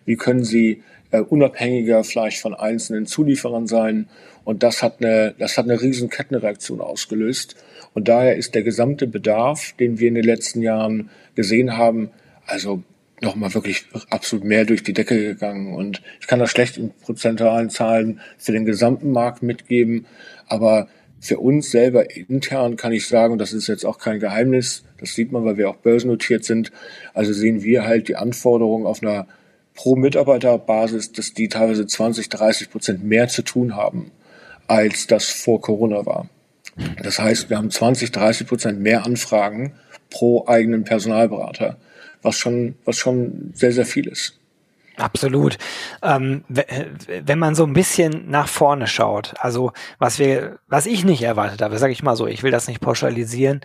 wie 0.04 0.16
können 0.16 0.44
sie 0.44 0.82
äh, 1.12 1.20
unabhängiger 1.20 2.04
vielleicht 2.04 2.42
von 2.42 2.56
einzelnen 2.56 3.06
Zulieferern 3.06 3.68
sein. 3.68 4.08
Und 4.44 4.64
das 4.64 4.82
hat 4.82 5.00
eine, 5.00 5.36
das 5.38 5.56
hat 5.56 5.66
eine 5.66 5.80
riesen 5.80 6.10
Kettenreaktion 6.10 6.82
ausgelöst. 6.82 7.56
Und 7.94 8.08
daher 8.08 8.36
ist 8.36 8.56
der 8.56 8.64
gesamte 8.64 9.06
Bedarf, 9.06 9.74
den 9.74 10.00
wir 10.00 10.08
in 10.08 10.16
den 10.16 10.26
letzten 10.26 10.64
Jahren 10.64 11.12
gesehen 11.36 11.78
haben, 11.78 12.10
also 12.48 12.82
nochmal 13.22 13.54
wirklich 13.54 13.86
absolut 14.10 14.44
mehr 14.44 14.66
durch 14.66 14.82
die 14.82 14.94
Decke 14.94 15.20
gegangen. 15.20 15.76
Und 15.76 16.02
ich 16.20 16.26
kann 16.26 16.40
das 16.40 16.50
schlecht 16.50 16.78
in 16.78 16.90
prozentualen 16.90 17.70
Zahlen 17.70 18.22
für 18.40 18.54
den 18.54 18.66
gesamten 18.66 19.12
Markt 19.12 19.44
mitgeben, 19.44 20.08
aber 20.48 20.88
für 21.24 21.40
uns 21.40 21.72
selber 21.72 22.14
intern 22.18 22.76
kann 22.76 22.92
ich 22.92 23.08
sagen, 23.08 23.32
und 23.32 23.40
das 23.40 23.54
ist 23.54 23.68
jetzt 23.68 23.86
auch 23.86 23.98
kein 23.98 24.20
Geheimnis, 24.20 24.84
das 25.00 25.16
sieht 25.16 25.32
man, 25.32 25.46
weil 25.46 25.56
wir 25.56 25.70
auch 25.70 25.78
börsennotiert 25.78 26.44
sind, 26.44 26.74
also 27.14 27.32
sehen 27.32 27.64
wir 27.64 27.86
halt 27.86 28.10
die 28.10 28.18
Anforderungen 28.18 28.86
auf 28.86 29.02
einer 29.02 29.26
Pro-Mitarbeiter-Basis, 29.74 31.14
dass 31.14 31.34
die 31.34 31.48
teilweise 31.48 31.88
20, 31.88 32.28
30 32.28 32.70
Prozent 32.70 33.04
mehr 33.06 33.30
zu 33.30 33.42
tun 33.42 33.78
haben, 33.78 34.12
als 34.68 35.08
das 35.08 35.30
vor 35.30 35.62
Corona 35.62 36.06
war. 36.06 36.28
Das 37.02 37.20
heißt, 37.20 37.50
wir 37.50 37.58
haben 37.58 37.72
20, 37.72 38.12
30 38.12 38.46
Prozent 38.46 38.82
mehr 38.82 39.06
Anfragen 39.06 39.72
pro 40.10 40.46
eigenen 40.48 40.84
Personalberater, 40.84 41.78
was 42.22 42.38
schon, 42.38 42.76
was 42.84 42.98
schon 42.98 43.52
sehr, 43.54 43.72
sehr 43.72 43.86
viel 43.86 44.10
ist. 44.10 44.40
Absolut. 44.98 45.58
Ähm, 46.04 46.44
wenn 46.48 47.40
man 47.40 47.56
so 47.56 47.66
ein 47.66 47.74
bisschen 47.74 48.30
nach 48.30 48.48
vorne 48.48 48.86
schaut, 48.86 49.34
also 49.40 49.72
was 49.98 50.20
wir, 50.20 50.60
was 50.68 50.86
ich 50.86 51.04
nicht 51.04 51.24
erwartet 51.24 51.62
habe, 51.64 51.80
sage 51.80 51.94
ich 51.94 52.04
mal 52.04 52.16
so, 52.16 52.28
ich 52.28 52.44
will 52.44 52.52
das 52.52 52.68
nicht 52.68 52.80
pauschalisieren. 52.80 53.62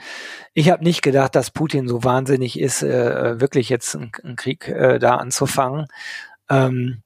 Ich 0.54 0.70
habe 0.70 0.84
nicht 0.84 1.02
gedacht, 1.02 1.34
dass 1.34 1.50
Putin 1.50 1.86
so 1.86 2.02
wahnsinnig 2.02 2.58
ist, 2.58 2.82
äh, 2.82 3.40
wirklich 3.40 3.68
jetzt 3.68 3.94
einen 3.94 4.36
Krieg 4.36 4.68
äh, 4.68 4.98
da 4.98 5.16
anzufangen. 5.16 5.86
Ähm, 6.48 7.02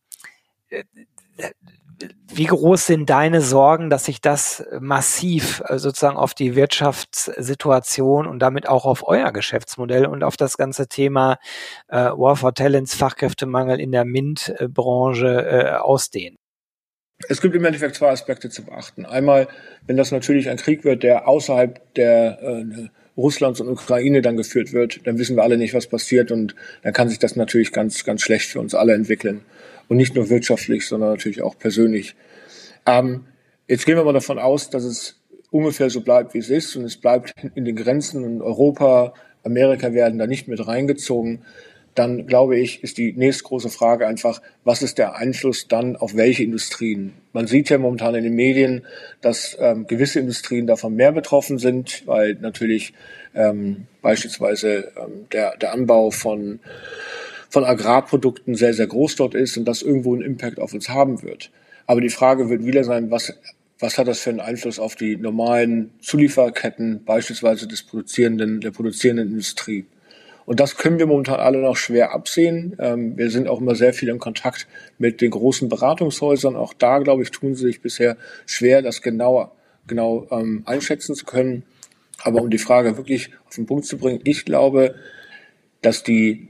wie 2.33 2.45
groß 2.45 2.87
sind 2.87 3.11
deine 3.11 3.41
Sorgen, 3.41 3.91
dass 3.91 4.07
sich 4.07 4.21
das 4.21 4.65
massiv 4.81 5.63
äh, 5.67 5.79
sozusagen 5.79 6.17
auf 6.17 6.35
die 6.35 6.57
Wirtschaftssituation 6.57 8.27
und 8.27 8.39
damit 8.41 8.69
auch 8.69 8.85
auf 8.85 9.07
euer 9.07 9.33
Geschäftsmodell 9.33 10.07
und 10.07 10.23
auf 10.23 10.37
das 10.37 10.57
ganze 10.57 10.89
Thema 10.89 11.39
äh, 11.89 11.97
War 11.97 12.37
for 12.37 12.55
Talents, 12.55 12.95
Fachkräftemangel 12.95 13.81
in 13.81 13.93
der 13.93 14.05
MINT-Branche 14.05 15.27
äh, 15.27 15.77
ausdehnt? 15.77 16.39
Es 17.29 17.41
gibt 17.41 17.55
im 17.55 17.65
Endeffekt 17.65 17.95
zwei 17.95 18.11
Aspekte 18.11 18.51
zu 18.51 18.65
beachten. 18.65 19.07
Einmal, 19.07 19.49
wenn 19.87 19.97
das 19.97 20.11
natürlich 20.11 20.49
ein 20.49 20.57
Krieg 20.57 20.85
wird, 20.85 21.03
der 21.03 21.29
außerhalb 21.29 21.95
der 21.95 22.43
äh, 22.43 22.89
Russlands 23.17 23.61
und 23.61 23.69
Ukraine 23.69 24.23
dann 24.23 24.37
geführt 24.37 24.73
wird, 24.73 25.07
dann 25.07 25.19
wissen 25.19 25.37
wir 25.37 25.43
alle 25.43 25.59
nicht, 25.59 25.75
was 25.75 25.87
passiert 25.87 26.33
und 26.33 26.55
dann 26.83 26.93
kann 26.93 27.09
sich 27.09 27.19
das 27.19 27.37
natürlich 27.37 27.73
ganz, 27.73 28.05
ganz 28.05 28.23
schlecht 28.23 28.51
für 28.51 28.61
uns 28.61 28.75
alle 28.75 28.95
entwickeln. 28.95 29.43
Und 29.89 29.97
nicht 29.97 30.15
nur 30.15 30.31
wirtschaftlich, 30.31 30.87
sondern 30.87 31.11
natürlich 31.11 31.43
auch 31.43 31.59
persönlich. 31.59 32.15
Ähm, 32.87 33.27
jetzt 33.69 33.87
gehen 33.87 33.97
wir 33.97 34.05
mal 34.05 34.13
davon 34.13 34.39
aus, 34.39 34.71
dass 34.71 34.85
es 34.85 35.21
ungefähr 35.51 35.91
so 35.91 36.01
bleibt, 36.01 36.35
wie 36.35 36.39
es 36.39 36.51
ist 36.51 36.75
und 36.77 36.85
es 36.85 36.97
bleibt 36.97 37.35
in 37.55 37.65
den 37.65 37.77
Grenzen 37.77 38.25
und 38.25 38.43
Europa, 38.43 39.15
Amerika 39.45 39.93
werden 39.93 40.19
da 40.19 40.27
nicht 40.27 40.49
mit 40.49 40.67
reingezogen. 40.67 41.43
Dann 41.95 42.27
glaube 42.27 42.59
ich, 42.59 42.83
ist 42.83 42.97
die 42.97 43.13
nächste 43.13 43.45
große 43.45 43.69
Frage 43.69 44.07
einfach, 44.07 44.41
was 44.65 44.81
ist 44.81 44.97
der 44.97 45.17
Einfluss 45.17 45.69
dann 45.69 45.95
auf 45.97 46.17
welche 46.17 46.43
Industrien? 46.43 47.13
Man 47.35 47.47
sieht 47.47 47.69
ja 47.69 47.77
momentan 47.77 48.15
in 48.15 48.25
den 48.25 48.35
Medien, 48.35 48.87
dass 49.21 49.59
ähm, 49.61 49.87
gewisse 49.87 50.21
Industrien 50.21 50.67
davon 50.67 50.95
mehr 50.95 51.13
betroffen 51.13 51.59
sind, 51.59 52.07
weil 52.07 52.35
natürlich 52.41 52.95
ähm, 53.35 53.89
beispielsweise 54.01 54.93
ähm, 54.97 55.27
der, 55.33 55.55
der 55.59 55.75
Anbau 55.75 56.11
von 56.11 56.61
von 57.53 57.65
Agrarprodukten 57.67 58.55
sehr, 58.55 58.73
sehr 58.73 58.87
groß 58.87 59.17
dort 59.17 59.35
ist 59.35 59.59
und 59.59 59.67
das 59.67 59.83
irgendwo 59.83 60.15
einen 60.15 60.23
Impact 60.23 60.59
auf 60.59 60.73
uns 60.73 60.89
haben 60.89 61.23
wird. 61.23 61.51
Aber 61.87 62.01
die 62.01 62.09
Frage 62.09 62.49
wird 62.49 62.65
wieder 62.65 62.83
sein, 62.83 63.11
was, 63.11 63.35
was 63.79 63.99
hat 63.99 64.09
das 64.09 64.21
für 64.21 64.31
einen 64.31 64.41
Einfluss 64.41 64.79
auf 64.79 64.97
die 64.97 65.19
normalen 65.19 65.91
Zulieferketten, 66.01 67.05
beispielsweise 67.05 67.69
des 67.69 67.83
produzierenden, 67.83 68.63
der 68.63 68.71
produzierenden 68.71 69.29
Industrie? 69.29 69.85
Und 70.47 70.61
das 70.61 70.79
können 70.79 70.99
wir 70.99 71.07
momentan 71.07 71.41
alle 71.41 71.59
noch 71.59 71.77
schwer 71.77 72.13
absehen. 72.13 72.75
Ähm, 72.79 73.19
wir 73.19 73.31
sind 73.31 73.47
auch 73.49 73.61
immer 73.61 73.75
sehr 73.75 73.93
viel 73.93 74.09
in 74.09 74.19
Kontakt 74.19 74.67
mit 74.97 75.21
den 75.21 75.31
großen 75.31 75.69
Beratungshäusern. 75.69 76.57
Auch 76.57 76.73
da, 76.73 77.01
glaube 77.01 77.23
ich, 77.23 77.33
tun 77.33 77.55
sie 77.55 77.67
sich 77.67 77.83
bisher 77.83 78.17
schwer, 78.47 78.81
das 78.81 79.03
genauer, 79.03 79.53
genau 79.87 80.27
ähm, 80.31 80.63
einschätzen 80.65 81.15
zu 81.15 81.27
können. 81.27 81.65
Aber 82.23 82.41
um 82.41 82.49
die 82.49 82.57
Frage 82.57 82.97
wirklich 82.97 83.29
auf 83.47 83.57
den 83.57 83.67
Punkt 83.67 83.85
zu 83.85 83.99
bringen, 83.99 84.21
ich 84.25 84.47
glaube, 84.47 84.95
dass 85.83 86.03
die 86.03 86.49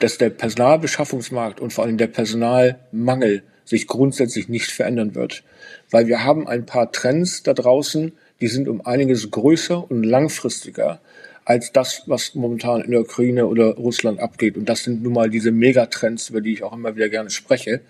dass 0.00 0.18
der 0.18 0.30
Personalbeschaffungsmarkt 0.30 1.60
und 1.60 1.72
vor 1.72 1.84
allem 1.84 1.98
der 1.98 2.08
Personalmangel 2.08 3.42
sich 3.64 3.86
grundsätzlich 3.86 4.48
nicht 4.48 4.70
verändern 4.70 5.14
wird. 5.14 5.44
Weil 5.90 6.08
wir 6.08 6.24
haben 6.24 6.48
ein 6.48 6.66
paar 6.66 6.90
Trends 6.90 7.42
da 7.42 7.54
draußen, 7.54 8.12
die 8.40 8.48
sind 8.48 8.68
um 8.68 8.84
einiges 8.84 9.30
größer 9.30 9.90
und 9.90 10.02
langfristiger 10.02 11.00
als 11.44 11.72
das, 11.72 12.02
was 12.06 12.34
momentan 12.34 12.80
in 12.82 12.90
der 12.90 13.00
Ukraine 13.00 13.46
oder 13.46 13.74
Russland 13.74 14.20
abgeht. 14.20 14.56
Und 14.56 14.68
das 14.68 14.84
sind 14.84 15.02
nun 15.02 15.12
mal 15.12 15.30
diese 15.30 15.50
Megatrends, 15.50 16.30
über 16.30 16.40
die 16.40 16.52
ich 16.52 16.62
auch 16.62 16.72
immer 16.72 16.96
wieder 16.96 17.08
gerne 17.08 17.30
spreche, 17.30 17.80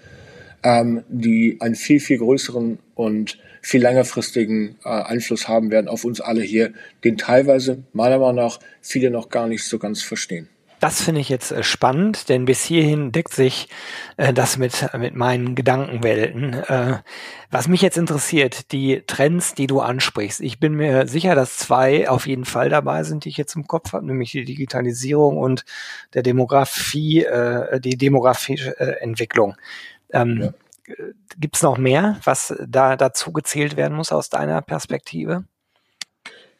ähm, 0.63 1.03
die 1.09 1.59
einen 1.61 1.75
viel, 1.75 2.01
viel 2.01 2.19
größeren 2.19 2.79
und 2.95 3.39
viel 3.63 3.83
längerfristigen 3.83 4.77
äh, 4.85 4.89
Einfluss 4.89 5.49
haben 5.49 5.71
werden 5.71 5.89
auf 5.89 6.05
uns 6.05 6.21
alle 6.21 6.43
hier, 6.43 6.73
den 7.05 7.17
teilweise 7.17 7.83
meiner 7.93 8.19
Meinung 8.19 8.37
nach 8.37 8.61
viele 8.81 9.11
noch 9.11 9.29
gar 9.29 9.47
nicht 9.47 9.65
so 9.65 9.79
ganz 9.79 10.03
verstehen. 10.03 10.49
Das 10.81 11.03
finde 11.03 11.21
ich 11.21 11.29
jetzt 11.29 11.53
äh, 11.53 11.63
spannend, 11.63 12.31
denn 12.31 12.47
bis 12.47 12.65
hierhin 12.65 13.13
deckt 13.13 13.35
sich 13.35 13.69
äh, 14.17 14.33
das 14.33 14.57
mit, 14.57 14.89
mit 14.99 15.15
meinen 15.15 15.55
Gedankenwelten. 15.55 16.55
Äh, 16.55 17.03
was 17.51 17.69
mich 17.69 17.83
jetzt 17.83 17.99
interessiert, 17.99 18.73
die 18.73 19.03
Trends, 19.07 19.55
die 19.55 19.67
du 19.67 19.81
ansprichst. 19.81 20.41
Ich 20.41 20.59
bin 20.59 20.75
mir 20.75 21.07
sicher, 21.07 21.35
dass 21.35 21.59
zwei 21.59 22.09
auf 22.09 22.27
jeden 22.27 22.47
Fall 22.47 22.71
dabei 22.71 23.05
sind, 23.05 23.25
die 23.25 23.29
ich 23.29 23.37
jetzt 23.37 23.57
im 23.57 23.67
Kopf 23.67 23.93
habe, 23.93 24.07
nämlich 24.07 24.33
die 24.33 24.45
Digitalisierung 24.45 25.37
und 25.37 25.67
der 26.15 26.23
Demografie, 26.23 27.25
äh, 27.25 27.79
die 27.79 27.99
demografische 27.99 28.79
äh, 28.81 29.03
Entwicklung. 29.03 29.57
Ähm, 30.13 30.41
ja. 30.43 30.55
Gibt 31.39 31.57
es 31.57 31.63
noch 31.63 31.79
mehr, 31.79 32.19
was 32.25 32.55
da 32.67 32.97
dazu 32.97 33.33
gezählt 33.33 33.77
werden 33.77 33.97
muss 33.97 34.11
aus 34.11 34.29
deiner 34.29 34.61
Perspektive? 34.63 35.45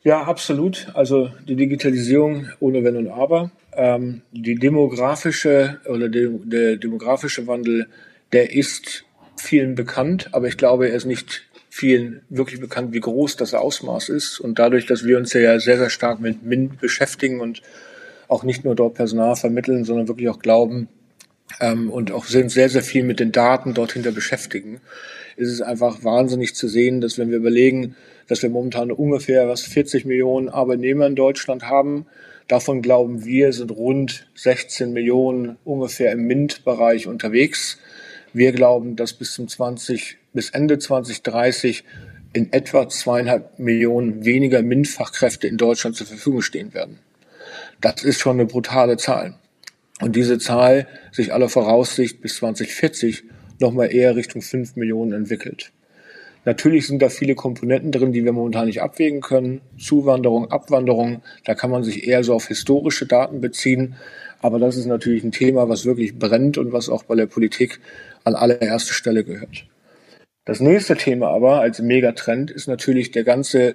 Ja, 0.03 0.23
absolut. 0.23 0.89
Also 0.95 1.31
die 1.47 1.57
Digitalisierung 1.57 2.47
ohne 2.59 2.83
Wenn 2.85 2.97
und 2.97 3.09
Aber. 3.09 3.51
Ähm, 3.75 4.23
die 4.33 4.55
demografische 4.55 5.81
oder 5.87 6.09
de, 6.09 6.31
der 6.45 6.77
demografische 6.77 7.47
Wandel, 7.47 7.87
der 8.33 8.53
ist 8.53 9.05
vielen 9.37 9.75
bekannt, 9.75 10.31
aber 10.33 10.49
ich 10.49 10.57
glaube, 10.57 10.89
er 10.89 10.95
ist 10.95 11.05
nicht 11.05 11.43
vielen 11.69 12.23
wirklich 12.29 12.61
bekannt, 12.61 12.93
wie 12.93 13.01
groß 13.01 13.37
das 13.37 13.55
Ausmaß 13.55 14.09
ist. 14.09 14.41
Und 14.41 14.59
dadurch, 14.59 14.87
dass 14.87 15.05
wir 15.05 15.19
uns 15.19 15.33
ja 15.33 15.59
sehr, 15.61 15.79
sehr 15.79 15.91
stark 15.91 16.21
mit 16.21 16.43
MINT 16.43 16.81
beschäftigen 16.81 17.41
und 17.41 17.63
auch 18.29 18.43
nicht 18.43 18.65
nur 18.65 18.75
dort 18.75 18.95
Personal 18.95 19.37
vermitteln, 19.37 19.85
sondern 19.85 20.09
wirklich 20.09 20.29
auch 20.29 20.39
glauben, 20.39 20.89
ähm, 21.59 21.91
und 21.91 22.13
auch 22.13 22.27
sehr, 22.27 22.49
sehr 22.49 22.83
viel 22.83 23.03
mit 23.03 23.21
den 23.21 23.33
Daten 23.33 23.75
dort 23.75 23.93
hinter 23.93 24.13
beschäftigen, 24.13 24.81
ist 25.37 25.51
es 25.51 25.63
einfach 25.63 26.05
wahnsinnig 26.05 26.55
zu 26.55 26.69
sehen, 26.69 27.01
dass 27.01 27.19
wenn 27.19 27.31
wir 27.31 27.39
überlegen, 27.39 27.97
dass 28.29 28.43
wir 28.43 28.51
momentan 28.51 28.93
ungefähr 28.93 29.49
was 29.49 29.63
40 29.63 30.05
Millionen 30.05 30.49
Arbeitnehmer 30.49 31.07
in 31.07 31.17
Deutschland 31.17 31.65
haben, 31.65 32.07
davon 32.47 32.83
glauben 32.83 33.25
wir, 33.25 33.53
sind 33.53 33.71
rund 33.71 34.29
16 34.35 34.93
Millionen 34.93 35.57
ungefähr 35.65 36.13
im 36.13 36.27
MINT-Bereich 36.27 37.07
unterwegs. 37.07 37.79
Wir 38.33 38.53
glauben, 38.53 38.97
dass 38.97 39.15
bis 39.15 39.33
zum 39.33 39.49
20, 39.49 40.19
bis 40.33 40.51
Ende 40.51 40.79
2030 40.79 41.85
in 42.33 42.53
etwa 42.53 42.89
zweieinhalb 42.89 43.59
Millionen 43.59 44.25
weniger 44.25 44.63
MINT-Fachkräfte 44.63 45.49
in 45.49 45.57
Deutschland 45.57 45.97
zur 45.97 46.07
Verfügung 46.07 46.43
stehen 46.43 46.75
werden. 46.75 46.99
Das 47.81 48.05
ist 48.05 48.21
schon 48.21 48.39
eine 48.39 48.47
brutale 48.47 48.97
Zahl 48.97 49.35
und 50.01 50.17
diese 50.17 50.39
Zahl 50.39 50.87
sich 51.13 51.33
aller 51.33 51.49
Voraussicht 51.49 52.21
bis 52.21 52.37
2040 52.37 53.25
nochmal 53.61 53.93
eher 53.93 54.17
Richtung 54.17 54.43
5 54.43 54.77
Millionen 54.77 55.13
entwickelt. 55.13 55.73
Natürlich 56.47 56.87
sind 56.87 57.03
da 57.03 57.11
viele 57.11 57.35
Komponenten 57.35 57.93
drin, 57.93 58.13
die 58.13 58.25
wir 58.25 58.33
momentan 58.33 58.67
nicht 58.67 58.81
abwägen 58.81 59.21
können. 59.21 59.61
Zuwanderung, 59.79 60.51
Abwanderung, 60.51 61.23
da 61.45 61.55
kann 61.55 61.71
man 61.71 61.85
sich 61.85 62.09
eher 62.09 62.25
so 62.25 62.35
auf 62.35 62.49
historische 62.49 63.07
Daten 63.07 63.43
beziehen. 63.43 63.97
Aber 64.41 64.59
das 64.59 64.77
ist 64.77 64.87
natürlich 64.87 65.23
ein 65.23 65.33
Thema, 65.33 65.69
was 65.69 65.85
wirklich 65.85 66.19
brennt 66.19 66.57
und 66.57 66.73
was 66.73 66.89
auch 66.89 67.03
bei 67.05 67.15
der 67.15 67.27
Politik 67.27 67.81
an 68.25 68.35
allererste 68.35 68.95
Stelle 68.95 69.23
gehört. 69.23 69.67
Das 70.47 70.61
nächste 70.61 70.97
Thema 70.97 71.29
aber 71.29 71.61
als 71.61 71.81
Megatrend 71.81 72.51
ist 72.51 72.67
natürlich 72.67 73.11
der 73.11 73.25
ganze 73.25 73.75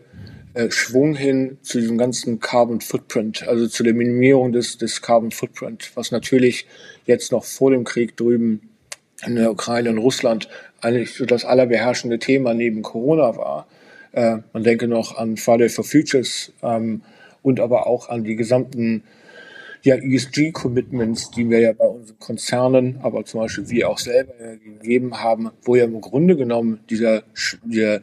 äh, 0.55 0.71
Schwung 0.71 1.15
hin 1.15 1.57
zu 1.63 1.79
diesem 1.79 1.97
ganzen 1.97 2.39
Carbon 2.39 2.79
Footprint, 2.79 3.45
also 3.45 3.67
zu 3.67 3.83
der 3.83 3.93
Minimierung 3.93 4.53
des, 4.53 4.77
des 4.77 5.01
Carbon 5.01 5.31
Footprint, 5.31 5.91
was 5.95 6.11
natürlich 6.11 6.65
jetzt 7.05 7.33
noch 7.33 7.43
vor 7.43 7.71
dem 7.71 7.83
Krieg 7.83 8.15
drüben 8.15 8.69
in 9.25 9.35
der 9.35 9.51
Ukraine 9.51 9.89
und 9.89 9.97
Russland 9.97 10.47
eigentlich 10.79 11.13
so 11.13 11.25
das 11.25 11.43
allerbeherrschende 11.43 12.19
Thema 12.19 12.53
neben 12.53 12.83
Corona 12.83 13.35
war. 13.35 13.67
Äh, 14.13 14.37
man 14.53 14.63
denke 14.63 14.87
noch 14.87 15.17
an 15.17 15.35
Friday 15.35 15.67
for 15.67 15.83
Futures 15.83 16.53
ähm, 16.63 17.01
und 17.41 17.59
aber 17.59 17.85
auch 17.85 18.07
an 18.07 18.23
die 18.23 18.37
gesamten 18.37 19.03
ja, 19.83 19.95
ESG-Commitments, 19.95 21.31
die 21.31 21.49
wir 21.49 21.59
ja 21.59 21.73
bei 21.73 21.85
unseren 21.85 22.17
Konzernen, 22.17 22.99
aber 23.03 23.25
zum 23.25 23.41
Beispiel 23.41 23.69
wir 23.69 23.89
auch 23.89 23.99
selber 23.99 24.33
gegeben 24.63 25.21
haben, 25.21 25.51
wo 25.63 25.75
ja 25.75 25.83
im 25.83 25.99
Grunde 25.99 26.37
genommen 26.37 26.79
dieser, 26.89 27.23
dieser 27.65 28.01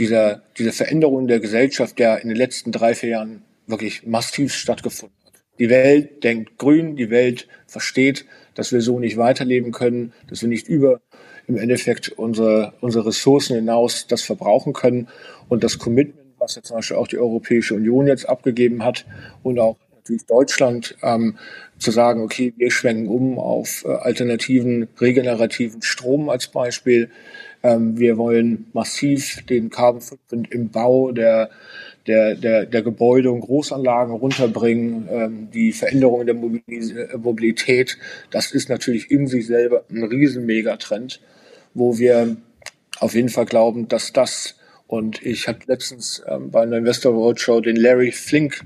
dieser, 0.00 0.42
diese 0.58 0.72
Veränderung 0.72 1.28
der 1.28 1.38
Gesellschaft, 1.38 1.98
der 1.98 2.22
in 2.22 2.28
den 2.28 2.36
letzten 2.36 2.72
drei, 2.72 2.94
vier 2.94 3.10
Jahren 3.10 3.42
wirklich 3.66 4.06
massiv 4.06 4.54
stattgefunden 4.54 5.16
hat. 5.26 5.34
Die 5.58 5.70
Welt 5.70 6.24
denkt 6.24 6.58
grün, 6.58 6.96
die 6.96 7.10
Welt 7.10 7.46
versteht, 7.66 8.24
dass 8.54 8.72
wir 8.72 8.80
so 8.80 8.98
nicht 8.98 9.16
weiterleben 9.16 9.72
können, 9.72 10.12
dass 10.28 10.42
wir 10.42 10.48
nicht 10.48 10.68
über 10.68 11.00
im 11.46 11.56
Endeffekt 11.56 12.08
unsere, 12.10 12.72
unsere 12.80 13.06
Ressourcen 13.06 13.56
hinaus 13.56 14.06
das 14.06 14.22
verbrauchen 14.22 14.72
können. 14.72 15.08
Und 15.48 15.64
das 15.64 15.78
Commitment, 15.78 16.34
was 16.38 16.54
jetzt 16.54 16.68
zum 16.68 16.76
Beispiel 16.76 16.96
auch 16.96 17.08
die 17.08 17.18
Europäische 17.18 17.74
Union 17.74 18.06
jetzt 18.06 18.28
abgegeben 18.28 18.84
hat 18.84 19.04
und 19.42 19.58
auch 19.58 19.76
natürlich 19.96 20.26
Deutschland, 20.26 20.96
ähm, 21.02 21.36
zu 21.78 21.90
sagen, 21.90 22.22
okay, 22.22 22.52
wir 22.56 22.70
schwenken 22.70 23.08
um 23.08 23.38
auf 23.38 23.84
äh, 23.84 23.88
alternativen, 23.88 24.88
regenerativen 24.98 25.82
Strom 25.82 26.28
als 26.28 26.48
Beispiel. 26.48 27.10
Ähm, 27.62 27.98
wir 27.98 28.16
wollen 28.16 28.66
massiv 28.72 29.44
den 29.46 29.70
Carbon 29.70 30.00
Footprint 30.00 30.52
im 30.52 30.70
Bau 30.70 31.12
der 31.12 31.50
der, 32.06 32.34
der, 32.34 32.66
der 32.66 32.82
Gebäude 32.82 33.30
und 33.30 33.40
Großanlagen 33.40 34.14
runterbringen, 34.14 35.08
ähm, 35.10 35.48
die 35.52 35.72
Veränderung 35.72 36.26
der 36.26 36.34
äh, 36.34 37.16
Mobilität, 37.16 37.98
das 38.30 38.52
ist 38.52 38.68
natürlich 38.68 39.10
in 39.10 39.26
sich 39.26 39.46
selber 39.46 39.84
ein 39.90 40.04
riesen 40.04 40.46
Megatrend, 40.46 41.20
wo 41.74 41.98
wir 41.98 42.36
auf 42.98 43.14
jeden 43.14 43.28
Fall 43.28 43.46
glauben, 43.46 43.88
dass 43.88 44.12
das, 44.12 44.56
und 44.86 45.24
ich 45.24 45.46
hatte 45.46 45.60
letztens 45.66 46.22
ähm, 46.26 46.50
bei 46.50 46.62
einer 46.62 46.78
Investor 46.78 47.12
Roadshow 47.12 47.60
den 47.60 47.76
Larry 47.76 48.12
Flink 48.12 48.60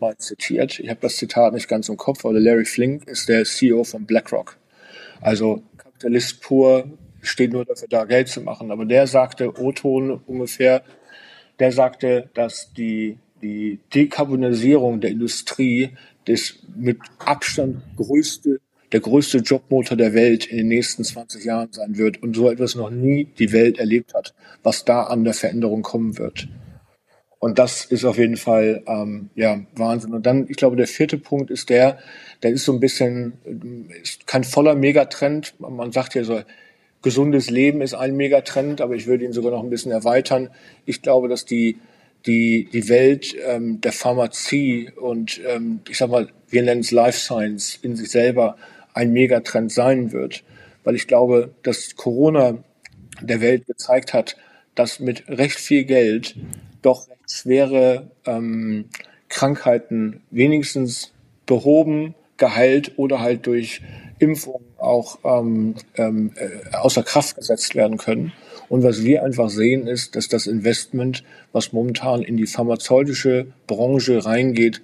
mal 0.00 0.16
zitiert, 0.18 0.78
ich 0.78 0.88
habe 0.88 1.00
das 1.00 1.16
Zitat 1.16 1.54
nicht 1.54 1.68
ganz 1.68 1.88
im 1.88 1.96
Kopf, 1.96 2.24
aber 2.24 2.38
Larry 2.38 2.64
Flink 2.64 3.06
ist 3.08 3.28
der 3.28 3.44
CEO 3.44 3.84
von 3.84 4.06
BlackRock. 4.06 4.56
Also 5.20 5.62
Kapitalist 5.78 6.40
pur, 6.42 6.90
steht 7.28 7.52
nur 7.52 7.64
dafür 7.64 7.88
da, 7.88 8.04
Geld 8.04 8.28
zu 8.28 8.40
machen. 8.40 8.70
Aber 8.70 8.84
der 8.84 9.06
sagte, 9.06 9.60
O-Ton 9.60 10.20
ungefähr, 10.26 10.82
der 11.58 11.72
sagte, 11.72 12.30
dass 12.34 12.72
die, 12.72 13.18
die 13.42 13.80
Dekarbonisierung 13.94 15.00
der 15.00 15.10
Industrie 15.10 15.90
das 16.26 16.58
mit 16.74 16.98
Abstand 17.18 17.82
größte, 17.96 18.60
der 18.92 19.00
größte 19.00 19.38
Jobmotor 19.38 19.96
der 19.96 20.14
Welt 20.14 20.46
in 20.46 20.58
den 20.58 20.68
nächsten 20.68 21.04
20 21.04 21.44
Jahren 21.44 21.72
sein 21.72 21.96
wird 21.96 22.22
und 22.22 22.36
so 22.36 22.50
etwas 22.50 22.74
noch 22.74 22.90
nie 22.90 23.24
die 23.38 23.52
Welt 23.52 23.78
erlebt 23.78 24.14
hat, 24.14 24.34
was 24.62 24.84
da 24.84 25.04
an 25.04 25.24
der 25.24 25.34
Veränderung 25.34 25.82
kommen 25.82 26.18
wird. 26.18 26.48
Und 27.38 27.58
das 27.58 27.84
ist 27.84 28.04
auf 28.04 28.18
jeden 28.18 28.36
Fall 28.36 28.82
ähm, 28.86 29.30
ja 29.34 29.60
Wahnsinn. 29.74 30.14
Und 30.14 30.24
dann, 30.26 30.46
ich 30.48 30.56
glaube, 30.56 30.76
der 30.76 30.86
vierte 30.86 31.18
Punkt 31.18 31.50
ist 31.50 31.68
der, 31.68 31.98
der 32.42 32.50
ist 32.50 32.64
so 32.64 32.72
ein 32.72 32.80
bisschen, 32.80 33.34
ist 34.02 34.26
kein 34.26 34.44
voller 34.44 34.74
Megatrend. 34.74 35.54
Man 35.60 35.92
sagt 35.92 36.14
ja 36.14 36.24
so, 36.24 36.40
gesundes 37.02 37.50
Leben 37.50 37.80
ist 37.80 37.94
ein 37.94 38.16
Megatrend, 38.16 38.80
aber 38.80 38.94
ich 38.94 39.06
würde 39.06 39.24
ihn 39.24 39.32
sogar 39.32 39.52
noch 39.52 39.62
ein 39.62 39.70
bisschen 39.70 39.92
erweitern. 39.92 40.50
Ich 40.84 41.02
glaube, 41.02 41.28
dass 41.28 41.44
die 41.44 41.78
die 42.26 42.68
die 42.72 42.88
Welt 42.88 43.36
ähm, 43.46 43.80
der 43.80 43.92
Pharmazie 43.92 44.90
und 44.96 45.40
ähm, 45.46 45.80
ich 45.88 45.98
sag 45.98 46.10
mal, 46.10 46.28
wir 46.48 46.62
nennen 46.62 46.80
es 46.80 46.90
Life 46.90 47.20
Science 47.20 47.78
in 47.82 47.94
sich 47.96 48.10
selber 48.10 48.56
ein 48.94 49.12
Megatrend 49.12 49.70
sein 49.70 50.12
wird, 50.12 50.42
weil 50.82 50.96
ich 50.96 51.06
glaube, 51.06 51.54
dass 51.62 51.96
Corona 51.96 52.64
der 53.20 53.40
Welt 53.40 53.66
gezeigt 53.66 54.12
hat, 54.12 54.36
dass 54.74 55.00
mit 55.00 55.28
recht 55.28 55.58
viel 55.58 55.84
Geld 55.84 56.36
doch 56.82 57.08
recht 57.08 57.30
schwere 57.30 58.10
ähm, 58.26 58.86
Krankheiten 59.28 60.22
wenigstens 60.30 61.12
behoben, 61.46 62.14
geheilt 62.36 62.92
oder 62.96 63.20
halt 63.20 63.46
durch 63.46 63.82
Impfungen 64.18 64.64
auch 64.78 65.18
ähm, 65.24 65.74
ähm, 65.96 66.32
äh, 66.36 66.76
außer 66.76 67.02
Kraft 67.02 67.36
gesetzt 67.36 67.74
werden 67.74 67.98
können. 67.98 68.32
Und 68.68 68.82
was 68.82 69.04
wir 69.04 69.22
einfach 69.22 69.50
sehen, 69.50 69.86
ist, 69.86 70.16
dass 70.16 70.28
das 70.28 70.46
Investment, 70.46 71.22
was 71.52 71.72
momentan 71.72 72.22
in 72.22 72.36
die 72.36 72.46
pharmazeutische 72.46 73.46
Branche 73.66 74.24
reingeht, 74.24 74.82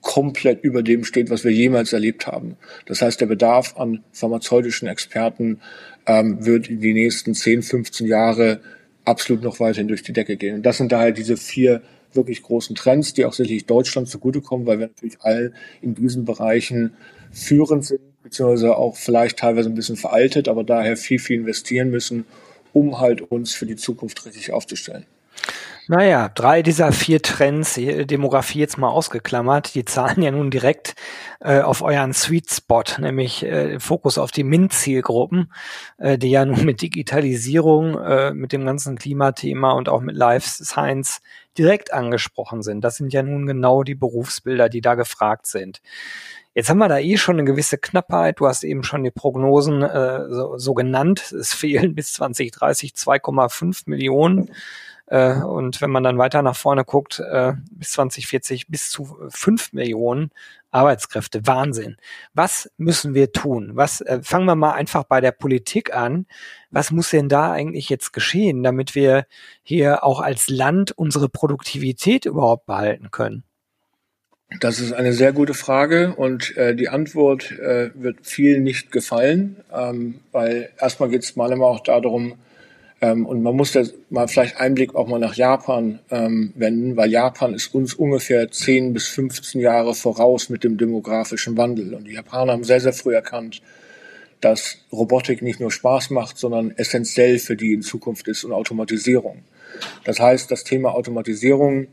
komplett 0.00 0.64
über 0.64 0.82
dem 0.82 1.04
steht, 1.04 1.30
was 1.30 1.44
wir 1.44 1.52
jemals 1.52 1.92
erlebt 1.92 2.26
haben. 2.26 2.56
Das 2.86 3.02
heißt, 3.02 3.20
der 3.20 3.26
Bedarf 3.26 3.76
an 3.76 4.02
pharmazeutischen 4.12 4.88
Experten 4.88 5.60
ähm, 6.06 6.44
wird 6.44 6.68
in 6.68 6.80
die 6.80 6.92
nächsten 6.92 7.34
10, 7.34 7.62
15 7.62 8.06
Jahre 8.06 8.60
absolut 9.04 9.42
noch 9.42 9.60
weiterhin 9.60 9.88
durch 9.88 10.02
die 10.02 10.12
Decke 10.12 10.36
gehen. 10.36 10.56
Und 10.56 10.62
das 10.66 10.78
sind 10.78 10.90
daher 10.90 11.12
diese 11.12 11.36
vier 11.36 11.82
wirklich 12.14 12.42
großen 12.42 12.76
Trends, 12.76 13.14
die 13.14 13.24
auch 13.24 13.32
sicherlich 13.32 13.66
Deutschland 13.66 14.08
zugutekommen, 14.08 14.66
weil 14.66 14.78
wir 14.78 14.88
natürlich 14.88 15.20
all 15.20 15.52
in 15.80 15.94
diesen 15.94 16.24
Bereichen 16.24 16.94
führend 17.30 17.84
sind 17.84 18.00
beziehungsweise 18.22 18.76
auch 18.76 18.96
vielleicht 18.96 19.38
teilweise 19.38 19.68
ein 19.68 19.74
bisschen 19.74 19.96
veraltet, 19.96 20.48
aber 20.48 20.64
daher 20.64 20.96
viel, 20.96 21.18
viel 21.18 21.40
investieren 21.40 21.90
müssen, 21.90 22.24
um 22.72 23.00
halt 23.00 23.20
uns 23.20 23.54
für 23.54 23.66
die 23.66 23.76
Zukunft 23.76 24.24
richtig 24.24 24.52
aufzustellen. 24.52 25.04
Naja, 25.88 26.28
drei 26.28 26.62
dieser 26.62 26.92
vier 26.92 27.20
Trends, 27.22 27.74
Demografie 27.74 28.60
jetzt 28.60 28.78
mal 28.78 28.88
ausgeklammert, 28.88 29.74
die 29.74 29.84
zahlen 29.84 30.22
ja 30.22 30.30
nun 30.30 30.50
direkt 30.50 30.94
äh, 31.40 31.60
auf 31.60 31.82
euren 31.82 32.12
Sweet 32.12 32.50
Spot, 32.50 32.84
nämlich 32.98 33.44
äh, 33.44 33.80
Fokus 33.80 34.16
auf 34.16 34.30
die 34.30 34.44
MINT-Zielgruppen, 34.44 35.52
äh, 35.98 36.18
die 36.18 36.30
ja 36.30 36.44
nun 36.46 36.64
mit 36.64 36.82
Digitalisierung, 36.82 37.98
äh, 37.98 38.32
mit 38.32 38.52
dem 38.52 38.64
ganzen 38.64 38.96
Klimathema 38.96 39.72
und 39.72 39.88
auch 39.88 40.00
mit 40.00 40.16
Life 40.16 40.48
Science 40.64 41.20
direkt 41.58 41.92
angesprochen 41.92 42.62
sind. 42.62 42.82
Das 42.82 42.96
sind 42.96 43.12
ja 43.12 43.22
nun 43.24 43.46
genau 43.46 43.82
die 43.82 43.96
Berufsbilder, 43.96 44.68
die 44.68 44.80
da 44.82 44.94
gefragt 44.94 45.46
sind. 45.46 45.82
Jetzt 46.54 46.68
haben 46.68 46.78
wir 46.78 46.88
da 46.88 46.98
eh 46.98 47.16
schon 47.16 47.36
eine 47.36 47.44
gewisse 47.44 47.78
Knappheit. 47.78 48.38
Du 48.38 48.46
hast 48.46 48.62
eben 48.62 48.84
schon 48.84 49.02
die 49.02 49.10
Prognosen 49.10 49.82
äh, 49.82 50.28
so, 50.28 50.58
so 50.58 50.74
genannt. 50.74 51.32
Es 51.32 51.54
fehlen 51.54 51.94
bis 51.94 52.12
2030 52.12 52.92
2,5 52.92 53.84
Millionen. 53.86 54.50
Äh, 55.06 55.34
und 55.34 55.80
wenn 55.80 55.90
man 55.90 56.02
dann 56.02 56.18
weiter 56.18 56.42
nach 56.42 56.56
vorne 56.56 56.84
guckt, 56.84 57.20
äh, 57.20 57.52
bis 57.70 57.90
2040 57.92 58.68
bis 58.68 58.90
zu 58.90 59.16
5 59.28 59.72
Millionen 59.72 60.30
Arbeitskräfte. 60.72 61.46
Wahnsinn. 61.46 61.96
Was 62.34 62.70
müssen 62.78 63.14
wir 63.14 63.32
tun? 63.32 63.72
Was 63.74 64.00
äh, 64.00 64.20
fangen 64.22 64.46
wir 64.46 64.56
mal 64.56 64.72
einfach 64.72 65.04
bei 65.04 65.20
der 65.20 65.32
Politik 65.32 65.94
an. 65.94 66.26
Was 66.70 66.90
muss 66.90 67.10
denn 67.10 67.28
da 67.28 67.52
eigentlich 67.52 67.88
jetzt 67.88 68.12
geschehen, 68.12 68.62
damit 68.62 68.94
wir 68.94 69.26
hier 69.62 70.02
auch 70.02 70.20
als 70.20 70.48
Land 70.48 70.92
unsere 70.92 71.28
Produktivität 71.28 72.24
überhaupt 72.24 72.66
behalten 72.66 73.10
können? 73.10 73.44
Das 74.60 74.80
ist 74.80 74.92
eine 74.92 75.12
sehr 75.12 75.32
gute 75.32 75.54
Frage 75.54 76.14
und 76.14 76.56
äh, 76.56 76.74
die 76.74 76.88
Antwort 76.88 77.52
äh, 77.52 77.90
wird 77.94 78.26
viel 78.26 78.60
nicht 78.60 78.92
gefallen, 78.92 79.56
ähm, 79.72 80.20
weil 80.30 80.70
erstmal 80.78 81.08
geht 81.08 81.24
es 81.24 81.36
mal 81.36 81.50
immer 81.52 81.66
auch 81.66 81.80
darum, 81.80 82.34
ähm, 83.02 83.26
und 83.26 83.42
man 83.42 83.56
muss 83.56 83.72
da 83.72 83.82
mal 84.10 84.28
vielleicht 84.28 84.58
Einblick 84.58 84.94
auch 84.94 85.08
mal 85.08 85.18
nach 85.18 85.34
Japan 85.34 85.98
ähm, 86.10 86.52
wenden, 86.54 86.96
weil 86.96 87.10
Japan 87.10 87.52
ist 87.52 87.74
uns 87.74 87.94
ungefähr 87.94 88.48
10 88.48 88.92
bis 88.92 89.08
15 89.08 89.60
Jahre 89.60 89.92
voraus 89.94 90.48
mit 90.48 90.62
dem 90.62 90.78
demografischen 90.78 91.56
Wandel. 91.56 91.94
Und 91.94 92.04
die 92.04 92.12
Japaner 92.12 92.52
haben 92.52 92.62
sehr, 92.62 92.80
sehr 92.80 92.92
früh 92.92 93.12
erkannt, 93.12 93.60
dass 94.40 94.78
Robotik 94.92 95.42
nicht 95.42 95.58
nur 95.58 95.72
Spaß 95.72 96.10
macht, 96.10 96.38
sondern 96.38 96.70
essentiell 96.76 97.40
für 97.40 97.56
die 97.56 97.72
in 97.72 97.82
Zukunft 97.82 98.28
ist 98.28 98.44
und 98.44 98.52
Automatisierung. 98.52 99.42
Das 100.04 100.20
heißt, 100.20 100.48
das 100.52 100.62
Thema 100.62 100.94
Automatisierung 100.94 101.88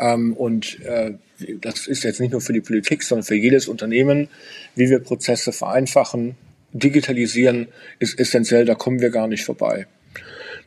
ähm, 0.00 0.32
und 0.32 0.80
äh, 0.84 1.12
das 1.60 1.86
ist 1.86 2.02
jetzt 2.02 2.20
nicht 2.20 2.32
nur 2.32 2.40
für 2.40 2.52
die 2.52 2.60
Politik, 2.60 3.04
sondern 3.04 3.24
für 3.24 3.36
jedes 3.36 3.68
Unternehmen, 3.68 4.28
wie 4.74 4.90
wir 4.90 4.98
Prozesse 4.98 5.52
vereinfachen, 5.52 6.34
digitalisieren, 6.72 7.68
ist 8.00 8.18
essentiell, 8.18 8.64
da 8.64 8.74
kommen 8.74 9.00
wir 9.00 9.10
gar 9.10 9.28
nicht 9.28 9.44
vorbei. 9.44 9.86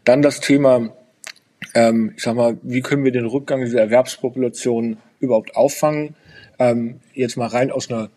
Dann 0.05 0.21
das 0.21 0.39
Thema, 0.39 0.93
ähm, 1.73 2.13
ich 2.15 2.23
sag 2.23 2.35
mal, 2.35 2.57
wie 2.61 2.81
können 2.81 3.03
wir 3.03 3.11
den 3.11 3.25
Rückgang 3.25 3.61
dieser 3.61 3.81
Erwerbspopulation 3.81 4.97
überhaupt 5.19 5.55
auffangen? 5.55 6.15
Ähm, 6.59 6.99
jetzt 7.13 7.37
mal 7.37 7.47
rein 7.47 7.71
aus 7.71 7.89
einer 7.89 8.11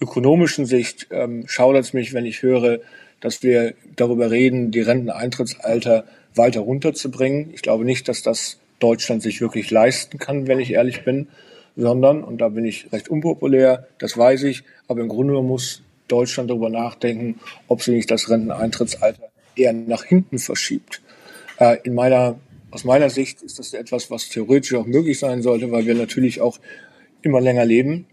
ökonomischen 0.00 0.66
Sicht 0.66 1.06
ähm, 1.10 1.44
schaudert 1.46 1.84
es 1.84 1.92
mich, 1.92 2.12
wenn 2.12 2.26
ich 2.26 2.42
höre, 2.42 2.80
dass 3.20 3.44
wir 3.44 3.74
darüber 3.94 4.32
reden, 4.32 4.72
die 4.72 4.80
Renteneintrittsalter 4.80 6.04
weiter 6.34 6.60
runterzubringen. 6.60 7.50
Ich 7.54 7.62
glaube 7.62 7.84
nicht, 7.84 8.08
dass 8.08 8.22
das 8.22 8.58
Deutschland 8.80 9.22
sich 9.22 9.40
wirklich 9.40 9.70
leisten 9.70 10.18
kann, 10.18 10.48
wenn 10.48 10.58
ich 10.58 10.72
ehrlich 10.72 11.04
bin, 11.04 11.28
sondern, 11.76 12.24
und 12.24 12.38
da 12.38 12.48
bin 12.48 12.64
ich 12.64 12.92
recht 12.92 13.08
unpopulär, 13.08 13.86
das 13.98 14.18
weiß 14.18 14.42
ich, 14.42 14.64
aber 14.88 15.00
im 15.00 15.08
Grunde 15.08 15.40
muss 15.42 15.82
Deutschland 16.08 16.50
darüber 16.50 16.70
nachdenken, 16.70 17.38
ob 17.68 17.82
sie 17.82 17.92
nicht 17.92 18.10
das 18.10 18.28
Renteneintrittsalter 18.28 19.30
eher 19.56 19.72
nach 19.72 20.04
hinten 20.04 20.38
verschiebt. 20.38 21.00
Äh, 21.58 21.78
in 21.84 21.94
meiner, 21.94 22.38
aus 22.70 22.84
meiner 22.84 23.10
Sicht 23.10 23.42
ist 23.42 23.58
das 23.58 23.72
etwas, 23.74 24.10
was 24.10 24.28
theoretisch 24.28 24.74
auch 24.74 24.86
möglich 24.86 25.18
sein 25.18 25.42
sollte, 25.42 25.70
weil 25.70 25.86
wir 25.86 25.94
natürlich 25.94 26.40
auch 26.40 26.58
immer 27.22 27.40
länger 27.40 27.64
leben 27.64 28.06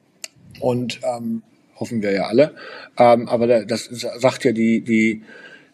und 0.59 0.99
ähm, 1.03 1.43
hoffen 1.75 2.01
wir 2.01 2.11
ja 2.11 2.27
alle. 2.27 2.53
Ähm, 2.97 3.27
aber 3.27 3.65
das 3.65 3.85
sagt 3.85 4.45
ja 4.45 4.51
die, 4.51 4.81
die, 4.81 5.23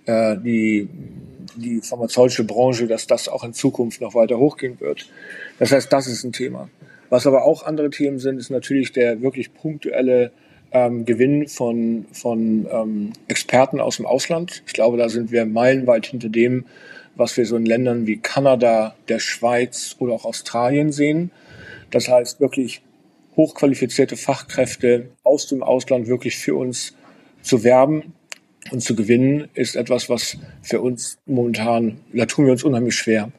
äh, 0.05 0.37
die 0.37 0.89
die 1.57 1.81
pharmazeutische 1.81 2.43
Branche, 2.43 2.87
dass 2.87 3.07
das 3.07 3.27
auch 3.27 3.43
in 3.43 3.53
Zukunft 3.53 4.01
noch 4.01 4.15
weiter 4.15 4.37
hochgehen 4.37 4.79
wird. 4.79 5.07
Das 5.59 5.71
heißt, 5.71 5.91
das 5.91 6.07
ist 6.07 6.23
ein 6.23 6.33
Thema. 6.33 6.69
Was 7.09 7.25
aber 7.25 7.45
auch 7.45 7.63
andere 7.63 7.89
Themen 7.89 8.19
sind, 8.19 8.37
ist 8.37 8.49
natürlich 8.49 8.91
der 8.91 9.21
wirklich 9.21 9.53
punktuelle 9.53 10.31
ähm, 10.71 11.05
Gewinn 11.05 11.47
von, 11.47 12.05
von 12.11 12.67
ähm, 12.69 13.13
Experten 13.27 13.79
aus 13.79 13.97
dem 13.97 14.05
Ausland. 14.05 14.63
Ich 14.67 14.73
glaube, 14.73 14.97
da 14.97 15.09
sind 15.09 15.31
wir 15.31 15.45
meilenweit 15.45 16.07
hinter 16.07 16.29
dem, 16.29 16.65
was 17.17 17.35
wir 17.37 17.45
so 17.45 17.57
in 17.57 17.65
Ländern 17.65 18.07
wie 18.07 18.17
Kanada, 18.17 18.95
der 19.09 19.19
Schweiz 19.19 19.95
oder 19.99 20.13
auch 20.13 20.25
Australien 20.25 20.91
sehen. 20.91 21.31
Das 21.91 22.07
heißt, 22.07 22.39
wirklich 22.39 22.81
hochqualifizierte 23.35 24.17
Fachkräfte 24.17 25.09
aus 25.23 25.47
dem 25.47 25.63
Ausland 25.63 26.07
wirklich 26.07 26.37
für 26.37 26.55
uns 26.55 26.93
zu 27.41 27.63
werben, 27.63 28.13
und 28.71 28.81
zu 28.81 28.95
gewinnen 28.95 29.47
ist 29.53 29.75
etwas, 29.75 30.09
was 30.09 30.37
für 30.61 30.81
uns 30.81 31.19
momentan, 31.25 31.99
da 32.13 32.25
tun 32.25 32.45
wir 32.45 32.51
uns 32.51 32.63
unheimlich 32.63 32.95
schwer 32.95 33.31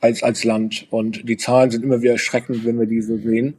als, 0.00 0.22
als 0.22 0.44
Land. 0.44 0.86
Und 0.90 1.28
die 1.28 1.36
Zahlen 1.36 1.70
sind 1.70 1.84
immer 1.84 2.02
wieder 2.02 2.12
erschreckend, 2.12 2.64
wenn 2.64 2.78
wir 2.78 2.86
diese 2.86 3.18
sehen. 3.18 3.54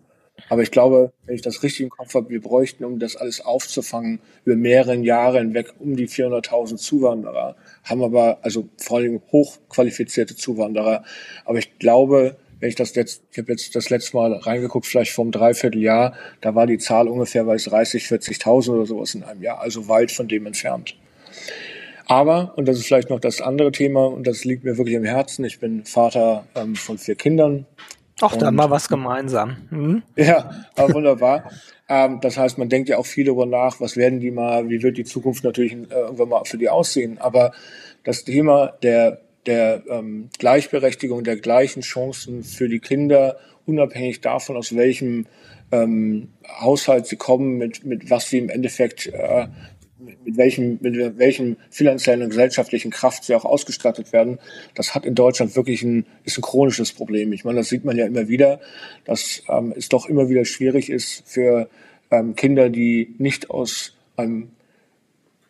Aber 0.50 0.64
ich 0.64 0.72
glaube, 0.72 1.14
wenn 1.26 1.36
ich 1.36 1.42
das 1.42 1.62
richtig 1.62 1.82
im 1.82 1.90
Kopf 1.90 2.16
habe, 2.16 2.30
wir 2.30 2.42
bräuchten, 2.42 2.84
um 2.84 3.00
das 3.00 3.16
alles 3.16 3.42
aufzufangen, 3.42 4.20
über 4.44 4.56
mehrere 4.56 4.96
Jahre 4.96 5.40
hinweg 5.40 5.74
um 5.80 5.96
die 5.96 6.08
400.000 6.08 6.78
Zuwanderer, 6.78 7.56
haben 7.84 8.04
aber 8.04 8.40
also 8.42 8.70
vor 8.78 8.98
allem 8.98 9.22
hochqualifizierte 9.32 10.36
Zuwanderer. 10.36 11.04
Aber 11.46 11.58
ich 11.58 11.78
glaube, 11.80 12.38
wenn 12.60 12.70
ich 12.70 12.76
das 12.76 12.96
jetzt, 12.96 13.24
ich 13.32 13.40
habe 13.40 13.52
jetzt 13.52 13.76
das 13.76 13.90
letzte 13.90 14.16
Mal 14.16 14.32
reingeguckt, 14.32 14.86
vielleicht 14.86 15.12
vom 15.12 15.32
Dreivierteljahr, 15.32 16.14
da 16.40 16.56
war 16.56 16.66
die 16.66 16.78
Zahl 16.78 17.10
ungefähr 17.10 17.44
bei 17.44 17.58
30, 17.58 18.06
40.000 18.06 18.70
oder 18.70 18.86
sowas 18.86 19.16
in 19.16 19.24
einem 19.24 19.42
Jahr, 19.42 19.60
also 19.60 19.90
weit 19.90 20.12
von 20.14 20.30
dem 20.30 20.46
entfernt. 20.46 20.96
Aber, 22.06 22.54
und 22.56 22.66
das 22.68 22.78
ist 22.78 22.86
vielleicht 22.86 23.10
noch 23.10 23.20
das 23.20 23.42
andere 23.42 23.72
Thema, 23.74 24.06
und 24.06 24.28
das 24.28 24.46
liegt 24.46 24.64
mir 24.64 24.78
wirklich 24.78 24.96
im 24.96 25.04
Herzen, 25.04 25.44
ich 25.44 25.60
bin 25.60 25.84
Vater 25.84 26.46
ähm, 26.56 26.76
von 26.76 26.98
vier 26.98 27.16
Kindern. 27.16 27.66
Ach, 28.24 28.38
da 28.38 28.46
haben 28.48 28.56
wir 28.56 28.70
was 28.70 28.88
gemeinsam. 28.88 29.58
Mhm. 29.70 30.04
Ja, 30.16 30.50
wunderbar. 30.78 31.52
ähm, 31.90 32.20
das 32.22 32.38
heißt, 32.38 32.58
man 32.58 32.70
denkt 32.70 32.90
ja 32.90 32.98
auch 32.98 33.06
viel 33.06 33.26
darüber 33.26 33.46
nach, 33.46 33.82
was 33.82 33.98
werden 33.98 34.20
die 34.20 34.32
mal, 34.32 34.70
wie 34.70 34.82
wird 34.82 34.98
die 34.98 35.04
Zukunft 35.04 35.44
natürlich 35.44 35.74
äh, 35.74 35.94
irgendwann 35.94 36.30
mal 36.30 36.46
für 36.46 36.58
die 36.58 36.70
aussehen. 36.70 37.18
Aber 37.20 37.52
das 38.04 38.24
Thema 38.24 38.74
der, 38.82 39.20
der 39.46 39.84
ähm, 39.90 40.30
Gleichberechtigung, 40.40 41.24
der 41.24 41.36
gleichen 41.36 41.82
Chancen 41.82 42.44
für 42.44 42.70
die 42.70 42.80
Kinder, 42.80 43.38
unabhängig 43.66 44.22
davon, 44.22 44.56
aus 44.56 44.76
welchem 44.76 45.26
ähm, 45.72 46.30
Haushalt 46.60 47.08
sie 47.08 47.18
kommen, 47.18 47.58
mit, 47.58 47.84
mit 47.84 48.10
was 48.10 48.30
sie 48.30 48.38
im 48.38 48.50
Endeffekt 48.50 49.08
äh, 49.08 49.48
mit 50.24 50.38
welchem, 50.38 50.80
mit 50.82 51.18
welchem 51.18 51.58
finanziellen 51.70 52.24
und 52.24 52.30
gesellschaftlichen 52.30 52.92
Kraft 52.92 53.24
sie 53.24 53.36
auch 53.36 53.46
ausgestattet 53.46 54.14
werden, 54.14 54.40
das 54.76 54.96
hat 54.96 55.06
in 55.06 55.16
Deutschland 55.16 55.56
wirklich 55.56 55.84
ein, 55.84 56.06
ist 56.24 56.38
ein 56.38 56.42
chronisches 56.42 56.94
Problem. 56.94 57.34
Ich 57.34 57.46
meine, 57.46 57.60
das 57.60 57.70
sieht 57.70 57.86
man 57.86 57.98
ja 57.98 58.06
immer 58.06 58.28
wieder, 58.28 58.60
dass 59.06 59.44
ähm, 59.50 59.74
es 59.76 59.90
doch 59.90 60.08
immer 60.08 60.30
wieder 60.30 60.46
schwierig 60.46 60.90
ist 60.90 61.24
für 61.26 61.70
ähm, 62.12 62.36
Kinder, 62.36 62.70
die 62.70 63.16
nicht 63.18 63.50
aus 63.50 63.96
einem 64.16 64.50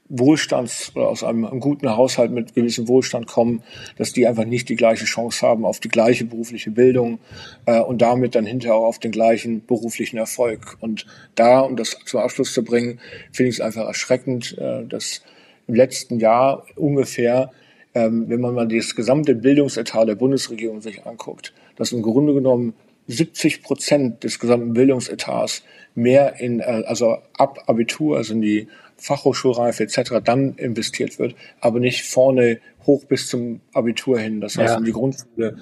Wohlstands- 0.09 0.91
oder 0.95 1.07
aus 1.07 1.23
einem, 1.23 1.45
einem, 1.45 1.59
guten 1.59 1.89
Haushalt 1.89 2.31
mit 2.31 2.53
gewissem 2.53 2.87
Wohlstand 2.87 3.25
kommen, 3.25 3.63
dass 3.97 4.13
die 4.13 4.27
einfach 4.27 4.45
nicht 4.45 4.69
die 4.69 4.75
gleiche 4.75 5.05
Chance 5.05 5.47
haben 5.47 5.65
auf 5.65 5.79
die 5.79 5.89
gleiche 5.89 6.25
berufliche 6.25 6.71
Bildung 6.71 7.19
äh, 7.65 7.79
und 7.79 8.01
damit 8.01 8.35
dann 8.35 8.45
hinterher 8.45 8.75
auch 8.75 8.85
auf 8.85 8.99
den 8.99 9.11
gleichen 9.11 9.65
beruflichen 9.65 10.17
Erfolg. 10.17 10.77
Und 10.81 11.05
da, 11.35 11.61
um 11.61 11.77
das 11.77 11.97
zum 12.05 12.19
Abschluss 12.19 12.53
zu 12.53 12.63
bringen, 12.63 12.99
finde 13.31 13.49
ich 13.49 13.55
es 13.55 13.61
einfach 13.61 13.87
erschreckend, 13.87 14.57
äh, 14.57 14.85
dass 14.85 15.23
im 15.67 15.75
letzten 15.75 16.19
Jahr 16.19 16.65
ungefähr, 16.75 17.51
ähm, 17.95 18.25
wenn 18.27 18.41
man 18.41 18.53
mal 18.53 18.67
das 18.67 18.95
gesamte 18.95 19.35
Bildungsetat 19.35 20.07
der 20.07 20.15
Bundesregierung 20.15 20.81
sich 20.81 21.05
anguckt, 21.05 21.53
dass 21.75 21.91
im 21.91 22.01
Grunde 22.01 22.33
genommen 22.33 22.73
70 23.07 23.63
Prozent 23.63 24.23
des 24.23 24.39
gesamten 24.39 24.73
Bildungsetats 24.73 25.63
mehr 25.95 26.39
in, 26.39 26.59
äh, 26.59 26.83
also 26.85 27.17
ab 27.37 27.63
Abitur, 27.67 28.17
also 28.17 28.33
in 28.33 28.41
die 28.41 28.67
Fachhochschulreife 28.97 29.83
etc. 29.83 30.21
dann 30.23 30.55
investiert 30.55 31.19
wird, 31.19 31.35
aber 31.59 31.79
nicht 31.79 32.03
vorne 32.03 32.59
hoch 32.85 33.05
bis 33.05 33.27
zum 33.27 33.61
Abitur 33.73 34.19
hin, 34.19 34.41
das 34.41 34.57
heißt 34.57 34.73
ja. 34.73 34.77
in 34.77 34.85
die 34.85 34.91
Grundschule. 34.91 35.57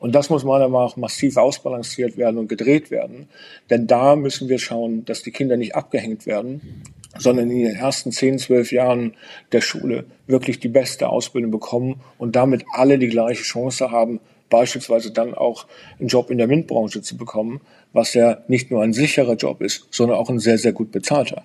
Und 0.00 0.14
das 0.14 0.30
muss 0.30 0.44
meiner 0.44 0.68
Meinung 0.68 0.88
nach 0.88 0.96
massiv 0.96 1.36
ausbalanciert 1.36 2.16
werden 2.16 2.38
und 2.38 2.48
gedreht 2.48 2.90
werden. 2.90 3.28
Denn 3.70 3.86
da 3.86 4.16
müssen 4.16 4.48
wir 4.48 4.58
schauen, 4.58 5.04
dass 5.04 5.22
die 5.22 5.30
Kinder 5.30 5.56
nicht 5.56 5.74
abgehängt 5.74 6.26
werden, 6.26 6.82
sondern 7.18 7.50
in 7.50 7.64
den 7.64 7.76
ersten 7.76 8.12
10, 8.12 8.38
12 8.38 8.72
Jahren 8.72 9.14
der 9.52 9.60
Schule 9.60 10.04
wirklich 10.26 10.60
die 10.60 10.68
beste 10.68 11.08
Ausbildung 11.08 11.50
bekommen 11.50 12.00
und 12.18 12.36
damit 12.36 12.64
alle 12.72 12.98
die 12.98 13.08
gleiche 13.08 13.42
Chance 13.42 13.90
haben, 13.90 14.20
beispielsweise 14.48 15.12
dann 15.12 15.34
auch 15.34 15.66
einen 15.98 16.08
Job 16.08 16.30
in 16.30 16.38
der 16.38 16.46
MINT-Branche 16.46 17.02
zu 17.02 17.16
bekommen, 17.16 17.60
was 17.92 18.14
ja 18.14 18.38
nicht 18.48 18.70
nur 18.70 18.82
ein 18.82 18.92
sicherer 18.92 19.34
Job 19.34 19.60
ist, 19.60 19.88
sondern 19.90 20.18
auch 20.18 20.28
ein 20.28 20.38
sehr, 20.38 20.58
sehr 20.58 20.72
gut 20.72 20.92
bezahlter. 20.92 21.44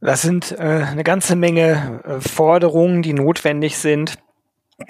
Das 0.00 0.22
sind 0.22 0.52
äh, 0.52 0.62
eine 0.62 1.04
ganze 1.04 1.36
Menge 1.36 2.02
äh, 2.04 2.20
Forderungen, 2.20 3.02
die 3.02 3.14
notwendig 3.14 3.78
sind, 3.78 4.18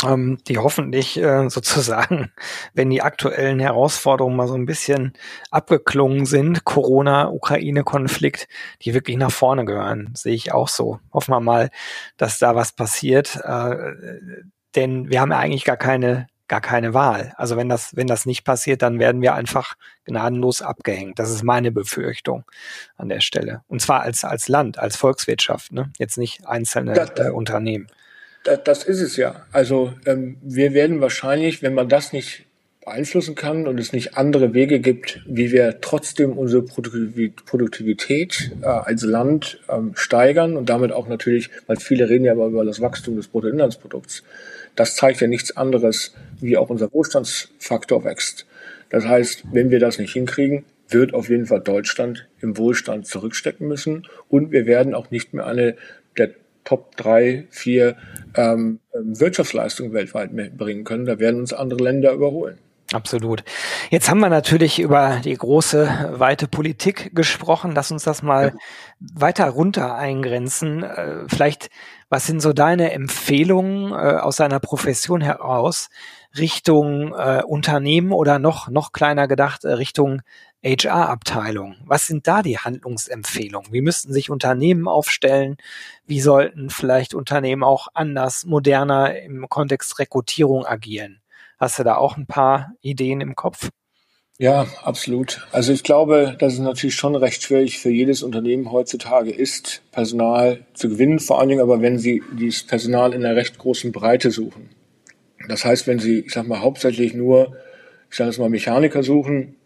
ähm, 0.05 0.39
die 0.49 0.59
hoffentlich 0.59 1.17
äh, 1.17 1.49
sozusagen, 1.49 2.33
wenn 2.75 2.91
die 2.91 3.03
aktuellen 3.03 3.61
Herausforderungen 3.61 4.37
mal 4.37 4.49
so 4.49 4.55
ein 4.55 4.67
bisschen 4.67 5.13
abgeklungen 5.51 6.27
sind, 6.27 6.65
Corona, 6.65 7.31
Ukraine-Konflikt, 7.31 8.49
die 8.83 8.95
wirklich 8.95 9.17
nach 9.17 9.31
vorne 9.31 9.65
gehören, 9.65 10.11
sehe 10.15 10.35
ich 10.35 10.53
auch 10.53 10.69
so. 10.69 10.99
Hoffen 11.13 11.33
wir 11.33 11.41
mal, 11.41 11.71
dass 12.17 12.39
da 12.39 12.57
was 12.57 12.73
passiert, 12.73 13.37
äh, 13.45 13.93
denn 14.77 15.11
wir 15.11 15.21
haben 15.21 15.31
ja 15.31 15.39
eigentlich 15.39 15.65
gar 15.65 15.77
keine 15.77 16.27
gar 16.49 16.61
keine 16.61 16.95
Wahl. 16.95 17.33
Also 17.37 17.57
wenn 17.57 17.69
das, 17.69 17.97
wenn 17.97 18.07
das 18.07 18.27
nicht 18.27 18.45
passiert, 18.45 18.83
dann 18.83 18.99
werden 18.99 19.21
wir 19.21 19.35
einfach 19.35 19.75
gnadenlos 20.05 20.63
abgehängt. 20.63 21.19
Das 21.19 21.31
ist 21.31 21.43
meine 21.43 21.73
Befürchtung 21.73 22.45
an 22.97 23.09
der 23.09 23.21
Stelle. 23.21 23.63
Und 23.69 23.83
zwar 23.83 24.03
als, 24.03 24.25
als 24.25 24.49
Land, 24.49 24.79
als 24.79 24.97
Volkswirtschaft, 24.97 25.73
ne? 25.73 25.91
jetzt 25.99 26.19
nicht 26.19 26.47
einzelne 26.47 26.93
das, 26.93 27.11
äh, 27.17 27.31
Unternehmen. 27.31 27.89
Das, 28.45 28.63
das 28.63 28.85
ist 28.85 29.01
es 29.01 29.17
ja. 29.17 29.45
Also 29.51 29.93
ähm, 30.07 30.39
wir 30.41 30.73
werden 30.73 31.01
wahrscheinlich, 31.01 31.63
wenn 31.63 31.75
man 31.75 31.89
das 31.89 32.13
nicht 32.13 32.47
beeinflussen 32.85 33.35
kann 33.35 33.67
und 33.67 33.81
es 33.81 33.93
nicht 33.93 34.17
andere 34.17 34.55
Wege 34.55 34.79
gibt, 34.79 35.21
wie 35.27 35.51
wir 35.51 35.81
trotzdem 35.81 36.39
unsere 36.39 36.63
Produktivität 36.63 38.53
äh, 38.63 38.67
als 38.67 39.03
Land 39.03 39.59
ähm, 39.69 39.91
steigern 39.97 40.57
und 40.57 40.71
damit 40.71 40.93
auch 40.93 41.09
natürlich, 41.09 41.51
weil 41.67 41.79
viele 41.79 42.09
reden 42.09 42.25
ja 42.25 42.35
über 42.35 42.65
das 42.65 42.81
Wachstum 42.81 43.17
des 43.17 43.27
Bruttoinlandsprodukts, 43.27 44.23
das 44.77 44.95
zeigt 44.95 45.21
ja 45.21 45.27
nichts 45.27 45.57
anderes, 45.57 46.15
wie 46.41 46.57
auch 46.57 46.71
unser 46.71 46.93
Wohlstandsfaktor 46.93 48.05
wächst. 48.05 48.47
Das 48.91 49.05
heißt, 49.05 49.45
wenn 49.53 49.71
wir 49.71 49.81
das 49.81 49.99
nicht 49.99 50.13
hinkriegen, 50.13 50.65
wird 50.89 51.15
auf 51.15 51.29
jeden 51.29 51.47
Fall 51.47 51.61
Deutschland 51.61 52.29
im 52.41 52.57
Wohlstand 52.57 53.07
zurückstecken 53.07 53.67
müssen 53.67 54.07
und 54.29 54.53
wir 54.53 54.67
werden 54.67 54.95
auch 54.95 55.11
nicht 55.11 55.35
mehr 55.35 55.47
eine 55.47 55.77
der 56.17 56.31
Top 56.65 56.97
drei, 56.97 57.47
vier 57.51 57.97
ähm, 58.35 58.81
Wirtschaftsleistungen 58.93 59.93
weltweit 59.93 60.31
bringen 60.57 60.83
können. 60.83 61.07
Da 61.07 61.21
werden 61.21 61.41
uns 61.41 61.53
andere 61.53 61.83
Länder 61.83 62.13
überholen. 62.13 62.59
Absolut. 62.93 63.45
Jetzt 63.91 64.09
haben 64.09 64.21
wir 64.21 64.29
natürlich 64.29 64.79
über 64.79 65.21
die 65.25 65.35
große, 65.35 66.15
weite 66.15 66.47
Politik 66.47 67.15
gesprochen. 67.15 67.73
Lass 67.75 67.91
uns 67.91 68.05
das 68.05 68.23
mal 68.23 68.47
ja. 68.47 68.53
weiter 68.99 69.49
runter 69.49 69.97
eingrenzen. 69.97 70.85
Äh, 70.85 71.25
vielleicht, 71.29 71.71
was 72.09 72.27
sind 72.27 72.41
so 72.41 72.53
deine 72.53 72.93
Empfehlungen 72.93 73.93
äh, 73.93 74.19
aus 74.19 74.37
deiner 74.37 74.61
Profession 74.61 75.21
heraus 75.21 75.89
Richtung 76.39 77.13
äh, 77.15 77.43
Unternehmen 77.45 78.13
oder 78.13 78.39
noch, 78.39 78.69
noch 78.69 78.93
kleiner 78.93 79.27
gedacht, 79.27 79.65
Richtung 79.65 80.23
HR-Abteilung? 80.65 81.77
Was 81.85 82.07
sind 82.07 82.27
da 82.29 82.43
die 82.43 82.59
Handlungsempfehlungen? 82.59 83.73
Wie 83.73 83.81
müssten 83.81 84.13
sich 84.13 84.31
Unternehmen 84.31 84.87
aufstellen? 84.87 85.57
Wie 86.07 86.21
sollten 86.21 86.71
vielleicht 86.71 87.15
Unternehmen 87.15 87.65
auch 87.65 87.89
anders, 87.95 88.45
moderner 88.45 89.19
im 89.21 89.49
Kontext 89.49 89.99
Rekrutierung 89.99 90.65
agieren? 90.65 91.23
Hast 91.59 91.79
du 91.79 91.85
da 91.85 91.97
auch 91.97 92.17
ein 92.17 92.27
paar 92.27 92.73
Ideen 92.83 93.21
im 93.21 93.35
Kopf? 93.35 93.71
Ja, 94.39 94.67
absolut. 94.83 95.47
Also 95.51 95.73
ich 95.73 95.83
glaube, 95.83 96.37
dass 96.39 96.53
es 96.53 96.59
natürlich 96.59 96.95
schon 96.95 97.17
recht 97.17 97.43
schwierig 97.43 97.79
für 97.79 97.89
jedes 97.89 98.23
Unternehmen 98.23 98.71
heutzutage 98.71 99.31
ist, 99.31 99.83
Personal 99.93 100.67
zu 100.75 100.91
gewinnen, 100.91 101.21
vor 101.21 101.41
allen 101.41 101.49
Dingen 101.49 101.63
aber, 101.63 101.81
wenn 101.81 101.99
sie 101.99 102.23
dieses 102.39 102.63
Personal 102.63 103.15
in 103.15 103.25
einer 103.25 103.35
recht 103.35 103.57
großen 103.57 103.93
Breite 103.93 104.31
suchen. 104.31 104.69
Das 105.49 105.65
heißt, 105.65 105.87
wenn 105.87 105.99
sie, 106.01 106.21
ich 106.21 106.33
sag 106.33 106.47
mal, 106.47 106.61
hauptsächlich 106.61 107.15
nur, 107.15 107.57
ich 108.11 108.17
sage 108.17 108.29
jetzt 108.29 108.39
mal, 108.39 108.51
Mechaniker 108.51 109.03
suchen, 109.03 109.57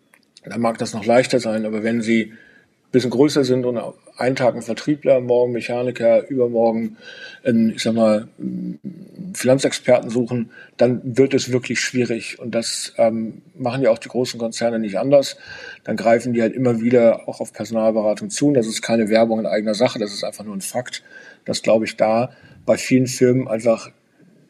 dann 0.45 0.61
mag 0.61 0.79
das 0.79 0.95
noch 0.95 1.05
leichter 1.05 1.41
sein, 1.41 1.67
aber 1.67 1.83
wenn 1.83 2.01
sie 2.01 2.35
bisschen 2.93 3.11
größer 3.11 3.45
sind 3.45 3.67
und 3.67 3.81
einen 4.17 4.37
Tag 4.37 4.55
ein 4.55 4.63
Vertriebler, 4.63 5.21
morgen 5.21 5.53
Mechaniker, 5.53 6.29
übermorgen, 6.29 6.97
ein, 7.45 7.71
ich 7.71 7.83
sag 7.83 7.95
mal, 7.95 8.29
Finanzexperten 9.33 10.11
suchen, 10.11 10.51
dann 10.77 11.01
wird 11.17 11.33
es 11.35 11.53
wirklich 11.53 11.81
schwierig. 11.81 12.39
Und 12.39 12.55
das 12.55 12.93
ähm, 12.97 13.43
machen 13.55 13.83
ja 13.83 13.91
auch 13.91 13.99
die 13.99 14.09
großen 14.09 14.41
Konzerne 14.41 14.79
nicht 14.79 14.99
anders. 14.99 15.37
Dann 15.85 15.97
greifen 15.97 16.33
die 16.33 16.43
halt 16.43 16.55
immer 16.55 16.81
wieder 16.81 17.29
auch 17.29 17.41
auf 17.41 17.53
Personalberatung 17.53 18.31
zu. 18.31 18.49
Und 18.49 18.55
das 18.55 18.67
ist 18.67 18.83
keine 18.83 19.09
Werbung 19.09 19.39
in 19.41 19.47
eigener 19.47 19.75
Sache, 19.75 19.99
das 19.99 20.13
ist 20.13 20.25
einfach 20.25 20.45
nur 20.45 20.57
ein 20.57 20.61
Fakt, 20.61 21.03
dass, 21.45 21.63
glaube 21.63 21.85
ich, 21.85 21.97
da 21.97 22.31
bei 22.67 22.77
vielen 22.77 23.07
Firmen 23.07 23.49
einfach 23.49 23.91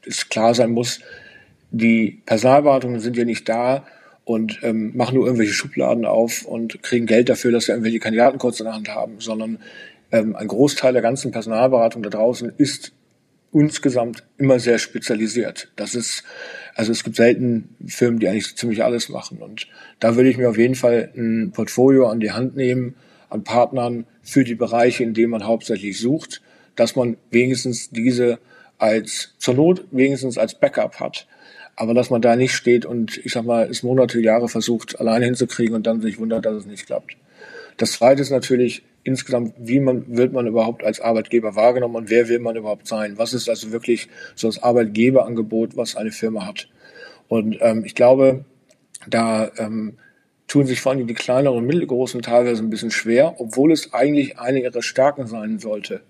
es 0.07 0.29
klar 0.29 0.55
sein 0.55 0.71
muss, 0.71 1.01
die 1.71 2.23
Personalberatungen 2.27 3.01
sind 3.01 3.17
ja 3.17 3.25
nicht 3.25 3.49
da 3.49 3.85
und 4.25 4.61
ähm, 4.63 4.97
machen 4.97 5.17
nur 5.17 5.27
irgendwelche 5.27 5.53
Schubladen 5.53 6.05
auf 6.05 6.45
und 6.45 6.83
kriegen 6.83 7.07
Geld 7.07 7.29
dafür, 7.29 7.53
dass 7.53 7.67
sie 7.67 7.73
irgendwelche 7.73 7.99
Kandidaten 7.99 8.39
kurz 8.39 8.61
in 8.61 8.65
der 8.65 8.75
Hand 8.75 8.89
haben, 8.89 9.21
sondern 9.21 9.59
ähm, 10.13 10.37
ein 10.37 10.49
Großteil 10.49 10.93
der 10.93 11.03
ganzen 11.03 11.31
Personalberatung 11.31 12.03
da 12.03 12.11
draußen 12.11 12.53
ist 12.57 12.93
insgesamt 13.53 14.25
immer 14.39 14.59
sehr 14.61 14.79
spezialisiert. 14.79 15.73
Das 15.77 15.95
ist, 15.95 16.23
also 16.75 16.93
es 16.93 17.03
gibt 17.03 17.17
selten 17.17 17.75
Firmen, 17.87 18.21
die 18.21 18.29
eigentlich 18.29 18.57
ziemlich 18.57 18.85
alles 18.85 19.09
machen. 19.09 19.39
Und 19.39 19.67
da 19.99 20.17
würde 20.17 20.31
ich 20.31 20.37
mir 20.37 20.49
auf 20.49 20.59
jeden 20.59 20.77
Fall 20.77 21.11
ein 21.17 21.51
Portfolio 21.53 22.09
an 22.09 22.21
die 22.21 22.33
Hand 22.33 22.57
nehmen, 22.57 22.95
an 23.29 23.43
Partnern 23.43 24.07
für 24.23 24.45
die 24.45 24.55
Bereiche, 24.55 25.03
in 25.03 25.15
denen 25.15 25.31
man 25.31 25.47
hauptsächlich 25.47 25.99
sucht, 25.99 26.43
dass 26.77 26.95
man 26.95 27.17
wenigstens 27.31 27.91
diese 27.91 28.39
als, 28.79 29.35
zur 29.39 29.55
Not 29.55 29.85
wenigstens 29.91 30.39
als 30.39 30.59
Backup 30.59 31.01
hat. 31.01 31.27
Aber 31.81 31.95
dass 31.95 32.11
man 32.11 32.21
da 32.21 32.37
nicht 32.37 32.53
steht 32.53 32.85
und, 32.85 33.17
ich 33.25 33.33
sag 33.33 33.47
mal, 33.47 33.67
es 33.67 33.83
Monate, 33.83 34.21
Jahre 34.21 34.51
versucht, 34.51 35.01
alleine 35.01 35.25
hinzukriegen 35.25 35.75
und 35.75 35.87
dann 35.87 36.03
sich 36.03 36.19
wundert, 36.19 36.45
dass 36.45 36.55
es 36.55 36.67
nicht 36.67 36.85
klappt. 36.85 37.17
Das 37.79 37.93
zweite 37.93 38.21
ist 38.21 38.29
natürlich, 38.29 38.83
insgesamt, 39.03 39.55
wie 39.57 39.81
man, 39.81 40.05
wird 40.15 40.35
man 40.35 40.47
überhaupt 40.47 40.85
als 40.85 41.01
Arbeitgeber 41.01 41.57
wahrgenommen 41.57 41.97
und 41.97 42.11
wer 42.11 42.29
will 42.29 42.39
man 42.39 42.55
überhaupt 42.55 42.87
sein? 42.87 43.17
Was 43.17 43.33
ist 43.33 43.49
also 43.49 43.73
wirklich 43.73 44.09
so 44.35 44.47
das 44.47 44.63
Arbeitgeberangebot, 44.63 45.75
was 45.75 45.97
eine 45.97 46.13
Firma 46.13 46.45
hat? 46.45 46.69
Und 47.29 47.57
ähm, 47.63 47.83
ich 47.87 47.95
glaube, 47.95 48.45
da 49.09 49.51
ähm, 49.57 49.97
tun 50.49 50.67
sich 50.67 50.83
vor 50.83 50.93
allem 50.93 51.07
die 51.07 51.15
kleineren 51.15 51.57
und 51.57 51.67
mittelgroßen 51.67 52.21
teilweise 52.21 52.63
ein 52.63 52.69
bisschen 52.69 52.91
schwer, 52.91 53.37
obwohl 53.39 53.73
es 53.73 53.95
eigentlich 53.95 54.39
eine 54.39 54.61
ihrer 54.61 54.83
Stärken 54.83 55.27
sein 55.27 55.59
sollte. 55.59 56.03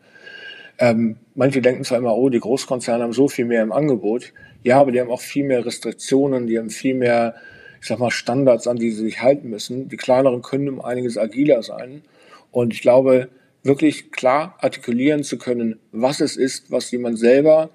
Ähm, 0.81 1.17
manche 1.35 1.61
denken 1.61 1.85
zwar 1.85 1.99
immer, 1.99 2.17
oh, 2.17 2.31
die 2.31 2.41
Großkonzerne 2.41 3.05
haben 3.05 3.13
so 3.13 3.29
viel 3.29 3.45
mehr 3.45 3.63
im 3.63 3.71
Angebot. 3.71 4.33
Ja, 4.65 4.81
aber 4.81 4.93
die 4.93 5.01
haben 5.01 5.11
auch 5.11 5.21
viel 5.21 5.45
mehr 5.45 5.65
Restriktionen, 5.65 6.47
die 6.47 6.59
haben 6.59 6.71
viel 6.71 6.95
mehr, 6.95 7.35
ich 7.81 7.87
sag 7.87 7.99
mal, 7.99 8.11
Standards, 8.11 8.67
an 8.67 8.79
die 8.79 8.91
sie 8.91 9.03
sich 9.03 9.23
halten 9.23 9.51
müssen. 9.51 9.89
Die 9.89 9.99
kleineren 9.99 10.41
können 10.41 10.71
um 10.71 10.81
einiges 10.81 11.19
agiler 11.19 11.63
sein. 11.63 12.03
Und 12.51 12.73
ich 12.73 12.81
glaube, 12.81 13.29
wirklich 13.63 14.11
klar 14.11 14.57
artikulieren 14.59 15.23
zu 15.23 15.37
können, 15.37 15.79
was 15.93 16.21
es 16.23 16.37
ist, 16.37 16.71
was 16.71 16.91
jemand 16.91 17.19
selber 17.19 17.69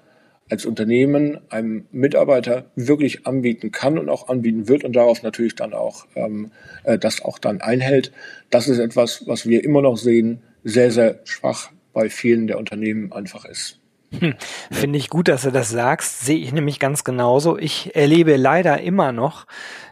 als 0.50 0.66
Unternehmen 0.66 1.38
einem 1.48 1.86
Mitarbeiter 1.92 2.66
wirklich 2.74 3.26
anbieten 3.26 3.70
kann 3.70 3.98
und 3.98 4.08
auch 4.08 4.28
anbieten 4.28 4.68
wird 4.68 4.84
und 4.84 4.94
darauf 4.94 5.22
natürlich 5.22 5.54
dann 5.54 5.74
auch 5.74 6.06
ähm, 6.14 6.50
äh, 6.84 6.98
das 6.98 7.24
auch 7.24 7.38
dann 7.38 7.60
einhält. 7.60 8.12
Das 8.50 8.68
ist 8.68 8.78
etwas, 8.78 9.26
was 9.26 9.46
wir 9.46 9.64
immer 9.64 9.82
noch 9.82 9.96
sehen, 9.96 10.42
sehr, 10.62 10.90
sehr 10.90 11.20
schwach 11.24 11.70
bei 11.96 12.10
vielen 12.10 12.46
der 12.46 12.58
Unternehmen 12.58 13.10
einfach 13.10 13.46
ist. 13.46 13.80
Hm, 14.20 14.34
Finde 14.70 14.98
ich 14.98 15.08
gut, 15.08 15.28
dass 15.28 15.42
du 15.42 15.50
das 15.50 15.70
sagst. 15.70 16.20
Sehe 16.20 16.36
ich 16.36 16.52
nämlich 16.52 16.78
ganz 16.78 17.04
genauso. 17.04 17.56
Ich 17.56 17.96
erlebe 17.96 18.36
leider 18.36 18.82
immer 18.82 19.12
noch, 19.12 19.46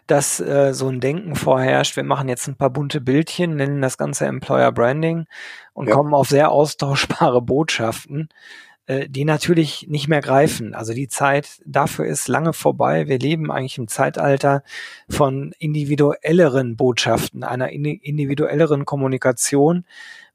dass 0.07 0.39
äh, 0.39 0.75
so 0.75 0.89
ein 0.89 1.01
Denken 1.01 1.35
vorherrscht. 1.35 1.97
Wir 1.97 2.05
machen 2.05 2.29
jetzt 2.29 2.47
ein 2.47 2.57
paar 2.57 2.69
bunte 2.69 3.01
Bildchen, 3.01 3.57
nennen 3.57 3.81
das 3.81 3.97
Ganze 3.97 4.27
Employer 4.27 4.71
Branding 4.71 5.25
und 5.73 5.89
ja. 5.89 5.95
kommen 5.95 6.13
auf 6.13 6.29
sehr 6.29 6.51
austauschbare 6.51 7.41
Botschaften, 7.41 8.29
äh, 8.85 9.09
die 9.09 9.25
natürlich 9.25 9.87
nicht 9.89 10.07
mehr 10.07 10.21
greifen. 10.21 10.75
Also 10.75 10.93
die 10.93 11.09
Zeit 11.09 11.63
dafür 11.65 12.05
ist 12.05 12.29
lange 12.29 12.53
vorbei. 12.53 13.09
Wir 13.09 13.19
leben 13.19 13.51
eigentlich 13.51 13.79
im 13.79 13.89
Zeitalter 13.89 14.63
von 15.09 15.55
individuelleren 15.59 16.77
Botschaften, 16.77 17.45
einer 17.45 17.71
individuelleren 17.71 18.85
Kommunikation 18.85 19.87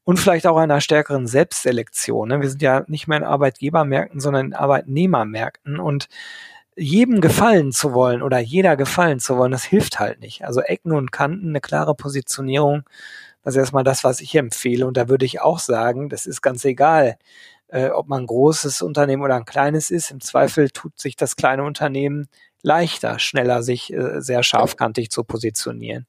und 0.10 0.17
vielleicht 0.17 0.48
auch 0.48 0.58
einer 0.58 0.82
stärkeren 0.82 1.28
Selbstselektion. 1.28 2.30
Ne? 2.30 2.41
Wir 2.41 2.50
sind 2.50 2.63
ja 2.63 2.84
nicht 2.88 3.08
mehr 3.08 3.19
in 3.19 3.24
Arbeitgebermärkten, 3.24 4.19
sondern 4.19 4.48
in 4.48 4.54
Arbeitnehmermärkten 4.56 5.80
und 5.80 6.08
jedem 6.76 7.22
gefallen 7.22 7.72
zu 7.72 7.93
wollen 7.93 8.24
oder 8.24 8.39
jeder 8.39 8.76
gefallen 8.76 9.19
zu 9.19 9.38
wollen, 9.38 9.52
das 9.52 9.65
hilft 9.65 10.00
halt 10.00 10.19
nicht. 10.19 10.45
Also 10.45 10.62
Ecken 10.62 10.93
und 10.93 11.12
Kanten, 11.12 11.50
eine 11.50 11.62
klare 11.62 11.93
Positionierung, 11.93 12.89
das 13.43 13.54
ist 13.54 13.60
erstmal 13.60 13.84
das, 13.84 14.04
was 14.04 14.19
ich 14.19 14.34
empfehle. 14.34 14.88
Und 14.88 14.98
da 14.98 15.10
würde 15.10 15.28
ich 15.28 15.41
auch 15.41 15.60
sagen, 15.60 16.10
das 16.10 16.26
ist 16.26 16.41
ganz 16.41 16.65
egal, 16.65 17.19
äh, 17.67 17.89
ob 17.89 18.08
man 18.08 18.24
ein 18.24 18.28
großes 18.28 18.82
Unternehmen 18.82 19.22
oder 19.22 19.36
ein 19.36 19.45
kleines 19.45 19.91
ist. 19.91 20.10
Im 20.10 20.22
Zweifel 20.22 20.72
tut 20.72 21.00
sich 21.00 21.17
das 21.17 21.36
kleine 21.36 21.63
Unternehmen 21.63 22.30
leichter, 22.63 23.19
schneller 23.19 23.62
sich 23.62 23.93
äh, 23.93 24.22
sehr 24.22 24.41
scharfkantig 24.41 25.12
zu 25.12 25.24
positionieren. 25.24 26.08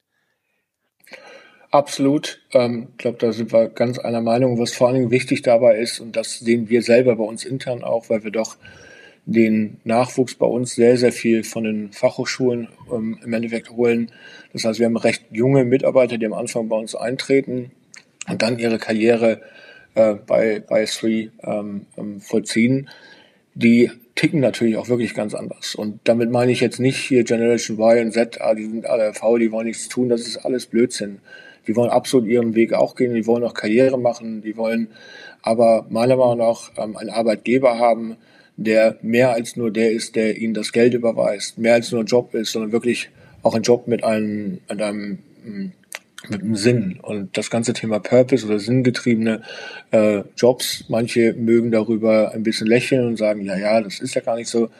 Absolut. 1.70 2.40
Ähm, 2.52 2.88
ich 2.92 2.98
glaube, 2.98 3.18
da 3.18 3.32
sind 3.32 3.52
wir 3.52 3.68
ganz 3.68 3.98
einer 3.98 4.20
Meinung. 4.20 4.58
Was 4.58 4.72
vor 4.72 4.88
allen 4.88 4.96
Dingen 4.96 5.10
wichtig 5.10 5.42
dabei 5.42 5.78
ist, 5.78 6.00
und 6.00 6.16
das 6.16 6.40
sehen 6.40 6.68
wir 6.68 6.82
selber 6.82 7.16
bei 7.16 7.24
uns 7.24 7.44
intern 7.44 7.84
auch, 7.84 8.10
weil 8.10 8.24
wir 8.24 8.32
doch 8.32 8.56
den 9.26 9.78
Nachwuchs 9.84 10.34
bei 10.34 10.46
uns 10.46 10.74
sehr, 10.74 10.96
sehr 10.96 11.12
viel 11.12 11.44
von 11.44 11.62
den 11.64 11.92
Fachhochschulen 11.92 12.68
ähm, 12.92 13.20
im 13.24 13.32
Endeffekt 13.32 13.70
holen. 13.70 14.10
Das 14.52 14.64
heißt, 14.64 14.80
wir 14.80 14.86
haben 14.86 14.96
recht 14.96 15.22
junge 15.30 15.64
Mitarbeiter, 15.64 16.18
die 16.18 16.26
am 16.26 16.32
Anfang 16.32 16.68
bei 16.68 16.76
uns 16.76 16.96
eintreten 16.96 17.70
und 18.28 18.42
dann 18.42 18.58
ihre 18.58 18.78
Karriere 18.78 19.40
äh, 19.94 20.14
bei, 20.14 20.60
bei 20.66 20.84
Three 20.86 21.28
ähm, 21.44 21.86
ähm, 21.96 22.20
vollziehen, 22.20 22.88
die 23.54 23.90
ticken 24.16 24.40
natürlich 24.40 24.76
auch 24.76 24.88
wirklich 24.88 25.14
ganz 25.14 25.34
anders. 25.34 25.76
Und 25.76 26.00
damit 26.04 26.30
meine 26.30 26.50
ich 26.50 26.60
jetzt 26.60 26.80
nicht 26.80 26.96
hier 26.98 27.22
Generation 27.22 27.78
Y 27.78 28.06
und 28.06 28.12
Z, 28.12 28.40
die 28.56 28.66
sind 28.66 28.86
alle 28.86 29.14
faul, 29.14 29.38
die 29.38 29.52
wollen 29.52 29.66
nichts 29.66 29.88
tun, 29.88 30.08
das 30.08 30.22
ist 30.22 30.38
alles 30.38 30.66
Blödsinn. 30.66 31.20
Die 31.70 31.76
wollen 31.76 31.90
absolut 31.90 32.26
ihren 32.26 32.56
Weg 32.56 32.72
auch 32.72 32.96
gehen, 32.96 33.14
die 33.14 33.28
wollen 33.28 33.44
auch 33.44 33.54
Karriere 33.54 33.96
machen, 33.96 34.42
die 34.42 34.56
wollen 34.56 34.88
aber 35.40 35.86
meiner 35.88 36.16
Meinung 36.16 36.38
nach 36.38 36.72
ähm, 36.76 36.96
einen 36.96 37.10
Arbeitgeber 37.10 37.78
haben, 37.78 38.16
der 38.56 38.96
mehr 39.02 39.30
als 39.30 39.54
nur 39.54 39.70
der 39.70 39.92
ist, 39.92 40.16
der 40.16 40.36
ihnen 40.36 40.52
das 40.52 40.72
Geld 40.72 40.94
überweist, 40.94 41.58
mehr 41.58 41.74
als 41.74 41.92
nur 41.92 42.00
ein 42.00 42.06
Job 42.06 42.34
ist, 42.34 42.50
sondern 42.50 42.72
wirklich 42.72 43.08
auch 43.44 43.54
ein 43.54 43.62
Job 43.62 43.86
mit 43.86 44.02
einem, 44.02 44.58
mit 44.68 44.82
einem 44.82 45.18
hm, 45.44 45.72
mit 46.28 46.42
einem 46.42 46.56
Sinn. 46.56 46.98
Und 47.00 47.38
das 47.38 47.50
ganze 47.50 47.72
Thema 47.72 48.00
Purpose 48.00 48.44
oder 48.44 48.58
sinngetriebene 48.58 49.42
äh, 49.92 50.22
Jobs, 50.36 50.86
manche 50.88 51.34
mögen 51.34 51.70
darüber 51.70 52.32
ein 52.34 52.42
bisschen 52.42 52.66
lächeln 52.66 53.06
und 53.06 53.16
sagen, 53.16 53.44
ja, 53.44 53.56
ja, 53.56 53.80
das 53.80 54.00
ist 54.00 54.14
ja 54.14 54.20
gar 54.20 54.34
nicht 54.34 54.48
so. 54.48 54.70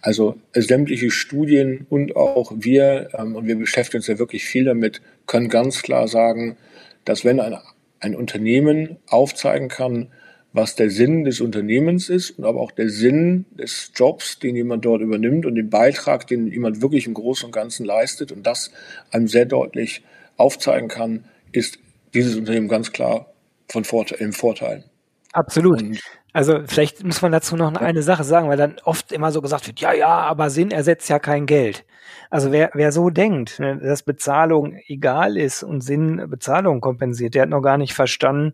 Also 0.00 0.36
sämtliche 0.52 1.12
Studien 1.12 1.86
und 1.88 2.16
auch 2.16 2.52
wir, 2.56 3.10
ähm, 3.16 3.36
und 3.36 3.46
wir 3.46 3.54
beschäftigen 3.54 3.98
uns 3.98 4.08
ja 4.08 4.18
wirklich 4.18 4.44
viel 4.44 4.64
damit, 4.64 5.00
können 5.26 5.48
ganz 5.48 5.82
klar 5.82 6.08
sagen, 6.08 6.56
dass 7.04 7.24
wenn 7.24 7.40
ein, 7.40 7.56
ein 8.00 8.14
Unternehmen 8.14 8.96
aufzeigen 9.08 9.68
kann, 9.68 10.08
was 10.52 10.76
der 10.76 10.90
Sinn 10.90 11.24
des 11.24 11.40
Unternehmens 11.40 12.10
ist 12.10 12.32
und 12.32 12.44
aber 12.44 12.60
auch 12.60 12.72
der 12.72 12.90
Sinn 12.90 13.46
des 13.52 13.90
Jobs, 13.94 14.38
den 14.38 14.54
jemand 14.54 14.84
dort 14.84 15.00
übernimmt 15.00 15.46
und 15.46 15.54
den 15.54 15.70
Beitrag, 15.70 16.26
den 16.26 16.46
jemand 16.46 16.82
wirklich 16.82 17.06
im 17.06 17.14
Großen 17.14 17.46
und 17.46 17.52
Ganzen 17.52 17.86
leistet 17.86 18.32
und 18.32 18.46
das 18.46 18.70
einem 19.10 19.28
sehr 19.28 19.46
deutlich 19.46 20.02
aufzeigen 20.36 20.88
kann, 20.88 21.24
ist 21.52 21.78
dieses 22.12 22.36
Unternehmen 22.36 22.68
ganz 22.68 22.92
klar 22.92 23.32
von 23.68 23.84
Vorteil, 23.84 24.18
im 24.20 24.32
Vorteil. 24.32 24.84
Absolut. 25.32 25.80
Und 25.80 26.00
also 26.32 26.60
vielleicht 26.66 27.04
muss 27.04 27.20
man 27.22 27.32
dazu 27.32 27.56
noch 27.56 27.74
eine 27.74 28.02
Sache 28.02 28.24
sagen, 28.24 28.48
weil 28.48 28.56
dann 28.56 28.76
oft 28.84 29.12
immer 29.12 29.32
so 29.32 29.42
gesagt 29.42 29.66
wird, 29.66 29.80
ja, 29.80 29.92
ja, 29.92 30.08
aber 30.08 30.50
Sinn 30.50 30.70
ersetzt 30.70 31.08
ja 31.08 31.18
kein 31.18 31.46
Geld. 31.46 31.84
Also 32.30 32.52
wer, 32.52 32.70
wer 32.74 32.92
so 32.92 33.10
denkt, 33.10 33.60
ne, 33.60 33.78
dass 33.78 34.02
Bezahlung 34.02 34.78
egal 34.86 35.36
ist 35.36 35.62
und 35.62 35.82
Sinn 35.82 36.26
Bezahlung 36.28 36.80
kompensiert, 36.80 37.34
der 37.34 37.42
hat 37.42 37.48
noch 37.50 37.60
gar 37.60 37.78
nicht 37.78 37.94
verstanden, 37.94 38.52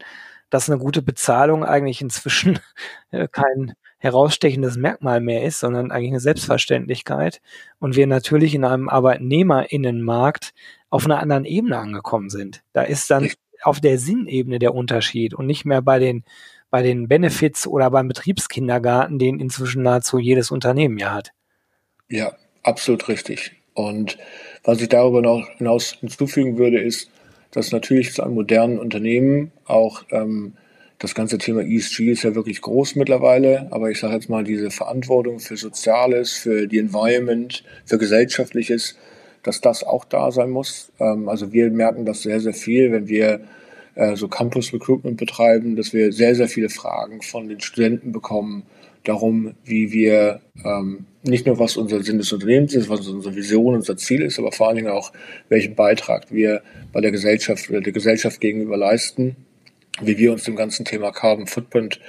dass 0.51 0.69
eine 0.69 0.79
gute 0.79 1.03
Bezahlung 1.03 1.65
eigentlich 1.65 2.01
inzwischen 2.01 2.59
äh, 3.11 3.29
kein 3.29 3.75
herausstechendes 3.99 4.77
Merkmal 4.77 5.21
mehr 5.21 5.45
ist, 5.45 5.61
sondern 5.61 5.91
eigentlich 5.91 6.11
eine 6.11 6.21
Selbstverständlichkeit. 6.21 7.41
Und 7.79 7.97
wir 7.97 8.07
natürlich 8.07 8.55
in 8.55 8.65
einem 8.65 8.89
Arbeitnehmerinnenmarkt 8.89 10.55
auf 10.91 11.05
einer 11.05 11.21
anderen 11.21 11.45
Ebene 11.45 11.79
angekommen 11.79 12.31
sind. 12.31 12.63
Da 12.73 12.83
ist 12.83 13.11
dann 13.11 13.29
auf 13.63 13.81
der 13.81 13.99
Sinnebene 13.99 14.59
der 14.59 14.75
Unterschied 14.75 15.35
und 15.35 15.47
nicht 15.47 15.65
mehr 15.65 15.83
bei 15.83 15.99
den, 15.99 16.25
bei 16.71 16.83
den 16.83 17.09
Benefits 17.09 17.67
oder 17.67 17.91
beim 17.91 18.09
Betriebskindergarten, 18.09 19.19
den 19.19 19.41
inzwischen 19.41 19.83
nahezu 19.83 20.19
jedes 20.19 20.51
Unternehmen 20.51 20.99
ja 20.99 21.13
hat. 21.13 21.33
Ja, 22.09 22.33
absolut 22.63 23.09
richtig. 23.09 23.53
Und 23.75 24.19
was 24.65 24.81
ich 24.81 24.89
darüber 24.89 25.23
noch 25.23 25.49
hinaus 25.57 25.93
hinzufügen 26.01 26.59
würde, 26.59 26.81
ist, 26.81 27.11
dass 27.51 27.73
natürlich 27.73 28.13
zu 28.13 28.23
einem 28.23 28.35
modernen 28.35 28.79
Unternehmen 28.79 29.53
auch 29.65 30.05
ähm, 30.11 30.55
das 30.99 31.15
ganze 31.15 31.39
Thema 31.39 31.63
ESG 31.63 32.11
ist 32.11 32.25
ja 32.25 32.35
wirklich 32.35 32.61
groß 32.61 32.97
mittlerweile, 32.97 33.69
aber 33.71 33.91
ich 33.91 34.01
sage 34.01 34.15
jetzt 34.15 34.29
mal, 34.29 34.43
diese 34.43 34.71
Verantwortung 34.71 35.39
für 35.39 35.57
Soziales, 35.57 36.33
für 36.33 36.67
die 36.67 36.79
Environment, 36.79 37.63
für 37.85 37.99
Gesellschaftliches, 37.99 38.99
dass 39.45 39.61
das 39.61 39.85
auch 39.85 40.05
da 40.05 40.33
sein 40.33 40.51
muss. 40.51 40.91
Ähm, 40.99 41.29
also 41.29 41.53
wir 41.53 41.71
merken 41.71 42.05
das 42.05 42.23
sehr, 42.23 42.41
sehr 42.41 42.55
viel, 42.55 42.91
wenn 42.91 43.09
wir 43.09 43.41
äh, 43.99 44.15
so 44.15 44.29
Campus 44.29 44.73
Recruitment 44.73 45.17
betreiben, 45.17 45.75
dass 45.75 45.93
wir 45.93 46.13
sehr, 46.13 46.35
sehr 46.37 46.49
viele 46.49 46.69
Fragen 46.69 47.21
von 47.21 47.49
den 47.49 47.61
Studenten 47.61 48.13
bekommen, 48.13 48.63
darum, 49.03 49.55
wie 49.65 49.93
wir 49.93 50.41
ähm, 50.65 51.07
nicht 51.23 51.47
nur 51.47 51.59
was 51.59 51.77
unser 51.77 52.03
Sinn 52.03 52.19
des 52.19 52.33
Unternehmens 52.33 52.75
ist, 52.75 52.89
was 52.89 53.07
unsere 53.09 53.35
Vision, 53.35 53.75
unser 53.75 53.97
Ziel 53.97 54.23
ist, 54.23 54.39
aber 54.39 54.53
vor 54.53 54.69
allen 54.69 54.77
Dingen 54.77 54.91
auch, 54.91 55.13
welchen 55.49 55.75
Beitrag 55.75 56.31
wir 56.31 56.63
bei 56.93 57.01
der 57.01 57.11
Gesellschaft 57.11 57.69
oder 57.71 57.81
der 57.81 57.93
Gesellschaft 57.93 58.41
gegenüber 58.41 58.77
leisten, 58.77 59.37
wie 60.01 60.17
wir 60.17 60.33
uns 60.33 60.45
dem 60.45 60.57
ganzen 60.57 60.85
Thema 60.85 61.11
Carbon 61.11 61.47
Footprint 61.47 62.01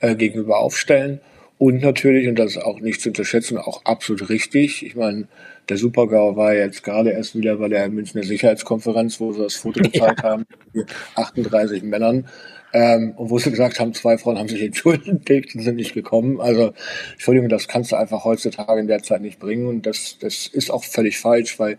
äh, 0.00 0.14
gegenüber 0.14 0.58
aufstellen. 0.58 1.20
Und 1.62 1.80
natürlich, 1.80 2.26
und 2.26 2.40
das 2.40 2.56
ist 2.56 2.58
auch 2.64 2.80
nicht 2.80 3.00
zu 3.00 3.10
unterschätzen, 3.10 3.56
auch 3.56 3.84
absolut 3.84 4.28
richtig. 4.28 4.84
Ich 4.84 4.96
meine, 4.96 5.28
der 5.68 5.76
Supergau 5.76 6.34
war 6.34 6.52
jetzt 6.54 6.82
gerade 6.82 7.10
erst 7.10 7.36
wieder 7.36 7.54
bei 7.54 7.68
der 7.68 7.88
Münchner 7.88 8.24
Sicherheitskonferenz, 8.24 9.20
wo 9.20 9.32
sie 9.32 9.42
das 9.42 9.54
Foto 9.54 9.80
gezeigt 9.80 10.24
ja. 10.24 10.30
haben, 10.30 10.44
mit 10.72 10.92
38 11.14 11.84
Männern. 11.84 12.26
Ähm, 12.72 13.12
und 13.12 13.30
wo 13.30 13.38
sie 13.38 13.52
gesagt 13.52 13.78
haben, 13.78 13.94
zwei 13.94 14.18
Frauen 14.18 14.38
haben 14.38 14.48
sich 14.48 14.60
entschuldigt 14.60 15.54
und 15.54 15.60
sind 15.60 15.76
nicht 15.76 15.94
gekommen. 15.94 16.40
Also, 16.40 16.72
Entschuldigung, 17.12 17.48
das 17.48 17.68
kannst 17.68 17.92
du 17.92 17.96
einfach 17.96 18.24
heutzutage 18.24 18.80
in 18.80 18.88
der 18.88 19.04
Zeit 19.04 19.20
nicht 19.20 19.38
bringen. 19.38 19.68
Und 19.68 19.86
das, 19.86 20.18
das 20.18 20.48
ist 20.48 20.68
auch 20.68 20.82
völlig 20.82 21.20
falsch, 21.20 21.60
weil 21.60 21.78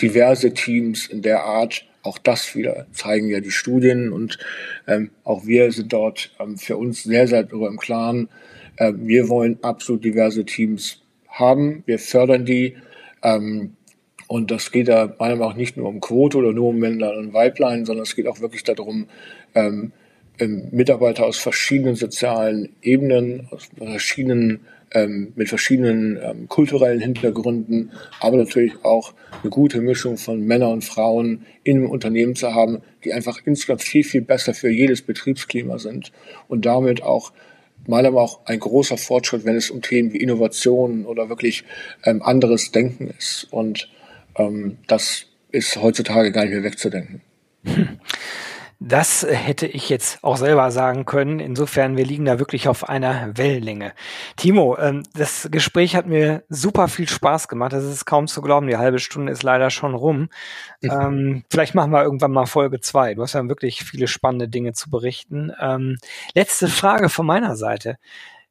diverse 0.00 0.52
Teams 0.52 1.06
in 1.06 1.22
der 1.22 1.44
Art, 1.44 1.84
auch 2.02 2.18
das 2.18 2.56
wieder 2.56 2.86
zeigen 2.90 3.28
ja 3.28 3.38
die 3.38 3.52
Studien 3.52 4.12
und 4.12 4.40
ähm, 4.88 5.12
auch 5.22 5.46
wir 5.46 5.70
sind 5.70 5.92
dort 5.92 6.32
ähm, 6.40 6.58
für 6.58 6.76
uns 6.76 7.04
sehr, 7.04 7.28
sehr 7.28 7.44
darüber 7.44 7.68
im 7.68 7.78
Klaren. 7.78 8.28
Äh, 8.76 8.92
wir 8.96 9.28
wollen 9.28 9.58
absolut 9.62 10.04
diverse 10.04 10.44
Teams 10.44 11.02
haben. 11.28 11.82
Wir 11.86 11.98
fördern 11.98 12.44
die. 12.44 12.76
Ähm, 13.22 13.76
und 14.28 14.50
das 14.50 14.72
geht 14.72 14.88
da 14.88 15.14
meiner 15.18 15.36
Meinung 15.36 15.50
nach 15.50 15.56
nicht 15.56 15.76
nur 15.76 15.88
um 15.88 16.00
Quote 16.00 16.38
oder 16.38 16.52
nur 16.52 16.68
um 16.68 16.78
Männlein 16.78 17.16
und 17.18 17.32
Weiblein, 17.34 17.84
sondern 17.84 18.04
es 18.04 18.16
geht 18.16 18.26
auch 18.26 18.40
wirklich 18.40 18.64
darum, 18.64 19.06
ähm, 19.54 19.92
ähm, 20.38 20.68
Mitarbeiter 20.70 21.26
aus 21.26 21.38
verschiedenen 21.38 21.94
sozialen 21.94 22.70
Ebenen, 22.80 23.48
aus 23.50 23.68
verschiedenen, 23.76 24.60
ähm, 24.92 25.32
mit 25.36 25.48
verschiedenen 25.48 26.18
ähm, 26.22 26.48
kulturellen 26.48 27.00
Hintergründen, 27.00 27.90
aber 28.20 28.38
natürlich 28.38 28.72
auch 28.82 29.12
eine 29.42 29.50
gute 29.50 29.80
Mischung 29.80 30.16
von 30.16 30.40
Männern 30.40 30.72
und 30.72 30.84
Frauen 30.84 31.44
in 31.64 31.78
einem 31.78 31.90
Unternehmen 31.90 32.34
zu 32.34 32.54
haben, 32.54 32.80
die 33.04 33.12
einfach 33.12 33.38
insgesamt 33.44 33.82
viel, 33.82 34.04
viel 34.04 34.22
besser 34.22 34.54
für 34.54 34.70
jedes 34.70 35.02
Betriebsklima 35.02 35.78
sind 35.78 36.12
und 36.48 36.64
damit 36.64 37.02
auch 37.02 37.32
meiner 37.86 38.10
Meinung 38.10 38.26
nach 38.26 38.46
ein 38.46 38.60
großer 38.60 38.96
Fortschritt, 38.96 39.44
wenn 39.44 39.56
es 39.56 39.70
um 39.70 39.82
Themen 39.82 40.12
wie 40.12 40.18
Innovation 40.18 41.06
oder 41.06 41.28
wirklich 41.28 41.64
ähm, 42.04 42.22
anderes 42.22 42.72
Denken 42.72 43.08
ist. 43.08 43.48
Und 43.50 43.90
ähm, 44.36 44.78
das 44.86 45.26
ist 45.50 45.76
heutzutage 45.76 46.32
gar 46.32 46.42
nicht 46.44 46.52
mehr 46.52 46.64
wegzudenken. 46.64 47.20
Hm. 47.64 47.98
Das 48.84 49.24
hätte 49.28 49.68
ich 49.68 49.88
jetzt 49.88 50.24
auch 50.24 50.36
selber 50.36 50.72
sagen 50.72 51.04
können. 51.04 51.38
Insofern, 51.38 51.96
wir 51.96 52.04
liegen 52.04 52.24
da 52.24 52.40
wirklich 52.40 52.66
auf 52.66 52.88
einer 52.88 53.30
Wellenlänge. 53.38 53.92
Timo, 54.36 54.76
ähm, 54.76 55.04
das 55.14 55.48
Gespräch 55.52 55.94
hat 55.94 56.06
mir 56.06 56.42
super 56.48 56.88
viel 56.88 57.08
Spaß 57.08 57.46
gemacht. 57.46 57.72
Das 57.72 57.84
ist 57.84 58.06
kaum 58.06 58.26
zu 58.26 58.42
glauben. 58.42 58.66
Die 58.66 58.76
halbe 58.76 58.98
Stunde 58.98 59.30
ist 59.30 59.44
leider 59.44 59.70
schon 59.70 59.94
rum. 59.94 60.30
Ähm, 60.82 61.44
vielleicht 61.48 61.76
machen 61.76 61.92
wir 61.92 62.02
irgendwann 62.02 62.32
mal 62.32 62.46
Folge 62.46 62.80
zwei. 62.80 63.14
Du 63.14 63.22
hast 63.22 63.34
ja 63.34 63.48
wirklich 63.48 63.84
viele 63.84 64.08
spannende 64.08 64.48
Dinge 64.48 64.72
zu 64.72 64.90
berichten. 64.90 65.52
Ähm, 65.60 65.98
letzte 66.34 66.66
Frage 66.66 67.08
von 67.08 67.24
meiner 67.24 67.54
Seite. 67.54 67.98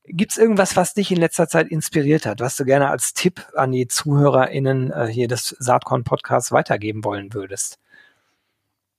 Gibt 0.06 0.32
es 0.32 0.38
irgendwas, 0.38 0.78
was 0.78 0.94
dich 0.94 1.12
in 1.12 1.18
letzter 1.18 1.50
Zeit 1.50 1.68
inspiriert 1.68 2.26
hat, 2.26 2.40
was 2.40 2.56
du 2.56 2.64
gerne 2.64 2.90
als 2.90 3.14
Tipp 3.14 3.46
an 3.56 3.74
die 3.74 3.88
ZuhörerInnen 3.88 4.92
äh, 4.92 5.08
hier 5.08 5.28
des 5.28 5.58
Saatkorn-Podcasts 5.60 6.54
weitergeben 6.54 7.04
wollen 7.04 7.34
würdest? 7.34 7.81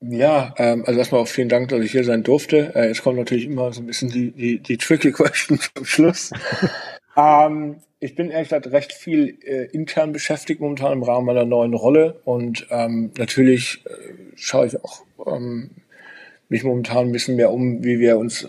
Ja, 0.03 0.53
ähm, 0.59 0.85
also 0.87 0.99
erstmal 0.99 1.21
auch 1.21 1.29
vielen 1.29 1.49
Dank, 1.49 1.69
dass 1.69 1.81
ich 1.85 1.93
hier 1.93 2.05
sein 2.05 2.25
durfte. 2.25 2.73
Äh, 2.75 2.89
jetzt 2.89 3.03
kommt 3.03 3.19
natürlich 3.19 3.47
immer 3.47 3.73
so 3.73 3.81
ein 3.81 3.87
bisschen 3.87 4.11
die, 4.11 4.33
die, 4.33 4.59
die 4.59 4.77
tricky 4.77 5.13
Question 5.13 5.61
zum 5.61 5.85
Schluss. 5.85 6.31
ähm, 7.17 7.77
ich 8.01 8.17
bin 8.17 8.31
ehrlich 8.31 8.49
gesagt 8.49 8.67
recht 8.73 8.93
viel 8.93 9.39
äh, 9.45 9.67
intern 9.67 10.13
beschäftigt 10.13 10.61
momentan 10.61 10.93
im 10.93 11.05
Rahmen 11.05 11.27
meiner 11.27 11.45
neuen 11.45 11.75
Rolle 11.75 12.21
und 12.25 12.67
ähm, 12.71 13.13
natürlich 13.17 13.85
äh, 13.87 14.15
schaue 14.35 14.67
ich 14.67 14.85
auch 14.85 15.05
ähm, 15.25 15.71
mich 16.53 16.65
momentan 16.65 17.07
ein 17.07 17.13
bisschen 17.13 17.37
mehr 17.37 17.51
um, 17.51 17.83
wie 17.83 17.99
wir 17.99 18.19
uns 18.19 18.47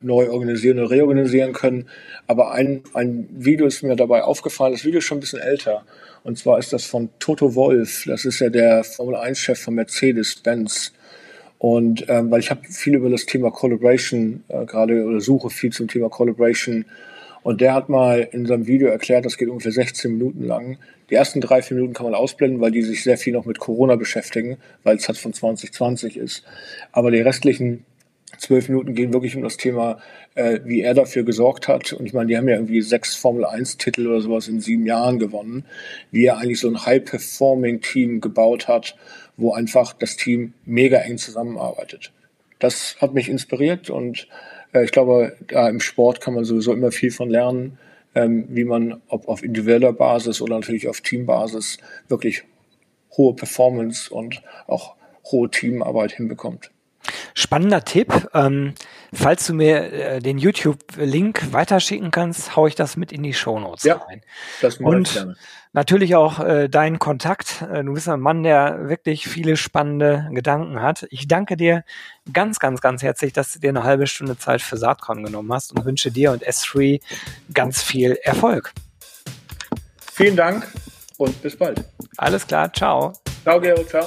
neu 0.00 0.30
organisieren 0.30 0.78
und 0.78 0.86
reorganisieren 0.86 1.52
können. 1.52 1.88
Aber 2.28 2.52
ein, 2.52 2.84
ein 2.94 3.28
Video 3.32 3.66
ist 3.66 3.82
mir 3.82 3.96
dabei 3.96 4.22
aufgefallen, 4.22 4.72
das 4.72 4.84
Video 4.84 4.98
ist 4.98 5.04
schon 5.04 5.18
ein 5.18 5.20
bisschen 5.20 5.40
älter. 5.40 5.84
Und 6.22 6.38
zwar 6.38 6.60
ist 6.60 6.72
das 6.72 6.84
von 6.84 7.10
Toto 7.18 7.56
Wolf. 7.56 8.04
Das 8.06 8.24
ist 8.24 8.38
ja 8.38 8.50
der 8.50 8.84
Formel 8.84 9.16
1-Chef 9.16 9.60
von 9.60 9.74
Mercedes-Benz. 9.74 10.92
Und 11.58 12.04
ähm, 12.08 12.30
weil 12.30 12.38
ich 12.38 12.50
habe 12.50 12.60
viel 12.68 12.94
über 12.94 13.10
das 13.10 13.26
Thema 13.26 13.50
Collaboration 13.50 14.44
äh, 14.48 14.64
gerade 14.64 15.04
oder 15.04 15.20
suche 15.20 15.50
viel 15.50 15.72
zum 15.72 15.88
Thema 15.88 16.10
Collaboration. 16.10 16.84
Und 17.42 17.60
der 17.60 17.74
hat 17.74 17.88
mal 17.88 18.28
in 18.30 18.46
seinem 18.46 18.68
Video 18.68 18.88
erklärt, 18.88 19.26
das 19.26 19.36
geht 19.36 19.48
ungefähr 19.48 19.72
16 19.72 20.12
Minuten 20.12 20.44
lang. 20.44 20.78
Die 21.10 21.14
ersten 21.14 21.40
drei, 21.40 21.62
vier 21.62 21.76
Minuten 21.76 21.94
kann 21.94 22.06
man 22.06 22.14
ausblenden, 22.14 22.60
weil 22.60 22.70
die 22.70 22.82
sich 22.82 23.02
sehr 23.02 23.18
viel 23.18 23.32
noch 23.32 23.44
mit 23.44 23.58
Corona 23.58 23.96
beschäftigen, 23.96 24.58
weil 24.82 24.96
es 24.96 25.06
halt 25.08 25.18
von 25.18 25.32
2020 25.32 26.16
ist. 26.16 26.44
Aber 26.92 27.10
die 27.10 27.20
restlichen 27.20 27.84
zwölf 28.38 28.68
Minuten 28.68 28.94
gehen 28.94 29.12
wirklich 29.12 29.36
um 29.36 29.42
das 29.42 29.56
Thema, 29.56 30.00
äh, 30.34 30.60
wie 30.64 30.80
er 30.80 30.94
dafür 30.94 31.24
gesorgt 31.24 31.68
hat. 31.68 31.92
Und 31.92 32.06
ich 32.06 32.12
meine, 32.12 32.26
die 32.26 32.36
haben 32.36 32.48
ja 32.48 32.56
irgendwie 32.56 32.80
sechs 32.82 33.14
Formel-1-Titel 33.16 34.06
oder 34.06 34.20
sowas 34.20 34.48
in 34.48 34.60
sieben 34.60 34.86
Jahren 34.86 35.18
gewonnen, 35.18 35.64
wie 36.10 36.26
er 36.26 36.38
eigentlich 36.38 36.60
so 36.60 36.68
ein 36.68 36.84
High-Performing-Team 36.84 38.20
gebaut 38.20 38.68
hat, 38.68 38.96
wo 39.36 39.52
einfach 39.52 39.92
das 39.92 40.16
Team 40.16 40.54
mega 40.64 40.98
eng 40.98 41.18
zusammenarbeitet. 41.18 42.12
das 42.60 42.96
hat 43.00 43.12
mich 43.12 43.28
inspiriert 43.28 43.90
und 43.90 44.26
äh, 44.72 44.84
ich 44.84 44.92
glaube, 44.92 45.36
da 45.48 45.68
im 45.68 45.80
Sport 45.80 46.20
kann 46.20 46.34
man 46.34 46.44
sowieso 46.44 46.72
immer 46.72 46.92
viel 46.92 47.10
von 47.10 47.28
lernen, 47.28 47.78
ähm, 48.14 48.46
wie 48.48 48.64
man 48.64 49.00
ob 49.08 49.28
auf 49.28 49.42
individueller 49.42 49.92
Basis 49.92 50.40
oder 50.40 50.56
natürlich 50.56 50.88
auf 50.88 51.00
Teambasis 51.00 51.78
wirklich 52.08 52.44
hohe 53.16 53.34
Performance 53.34 54.12
und 54.12 54.42
auch 54.66 54.96
hohe 55.30 55.50
Teamarbeit 55.50 56.12
hinbekommt. 56.12 56.70
Spannender 57.34 57.84
Tipp. 57.84 58.28
Ähm, 58.34 58.74
falls 59.12 59.46
du 59.46 59.54
mir 59.54 59.92
äh, 59.92 60.18
den 60.20 60.38
YouTube-Link 60.38 61.52
weiterschicken 61.52 62.10
kannst, 62.10 62.56
haue 62.56 62.68
ich 62.68 62.74
das 62.74 62.96
mit 62.96 63.12
in 63.12 63.22
die 63.22 63.34
Shownotes 63.34 63.84
ja, 63.84 63.96
rein. 63.96 64.22
Das 64.60 64.80
mache 64.80 64.96
Und 64.96 65.08
ich 65.08 65.14
gerne. 65.14 65.36
natürlich 65.72 66.14
auch 66.16 66.40
äh, 66.40 66.68
deinen 66.68 66.98
Kontakt. 66.98 67.62
Äh, 67.62 67.84
du 67.84 67.94
bist 67.94 68.08
ein 68.08 68.20
Mann, 68.20 68.42
der 68.42 68.88
wirklich 68.88 69.28
viele 69.28 69.56
spannende 69.56 70.28
Gedanken 70.32 70.80
hat. 70.80 71.06
Ich 71.10 71.28
danke 71.28 71.56
dir 71.56 71.84
ganz, 72.32 72.58
ganz, 72.58 72.80
ganz 72.80 73.02
herzlich, 73.02 73.32
dass 73.32 73.52
du 73.52 73.58
dir 73.58 73.70
eine 73.70 73.84
halbe 73.84 74.06
Stunde 74.06 74.38
Zeit 74.38 74.62
für 74.62 74.76
Saatkorn 74.76 75.22
genommen 75.24 75.52
hast 75.52 75.72
und 75.72 75.84
wünsche 75.84 76.10
dir 76.10 76.32
und 76.32 76.46
S3 76.46 77.00
ganz 77.52 77.82
viel 77.82 78.18
Erfolg. 78.22 78.72
Vielen 80.12 80.36
Dank 80.36 80.66
und 81.16 81.42
bis 81.42 81.56
bald. 81.56 81.84
Alles 82.16 82.46
klar, 82.46 82.72
ciao. 82.72 83.12
Ciao, 83.42 83.60
Gero, 83.60 83.84
ciao. 83.84 84.06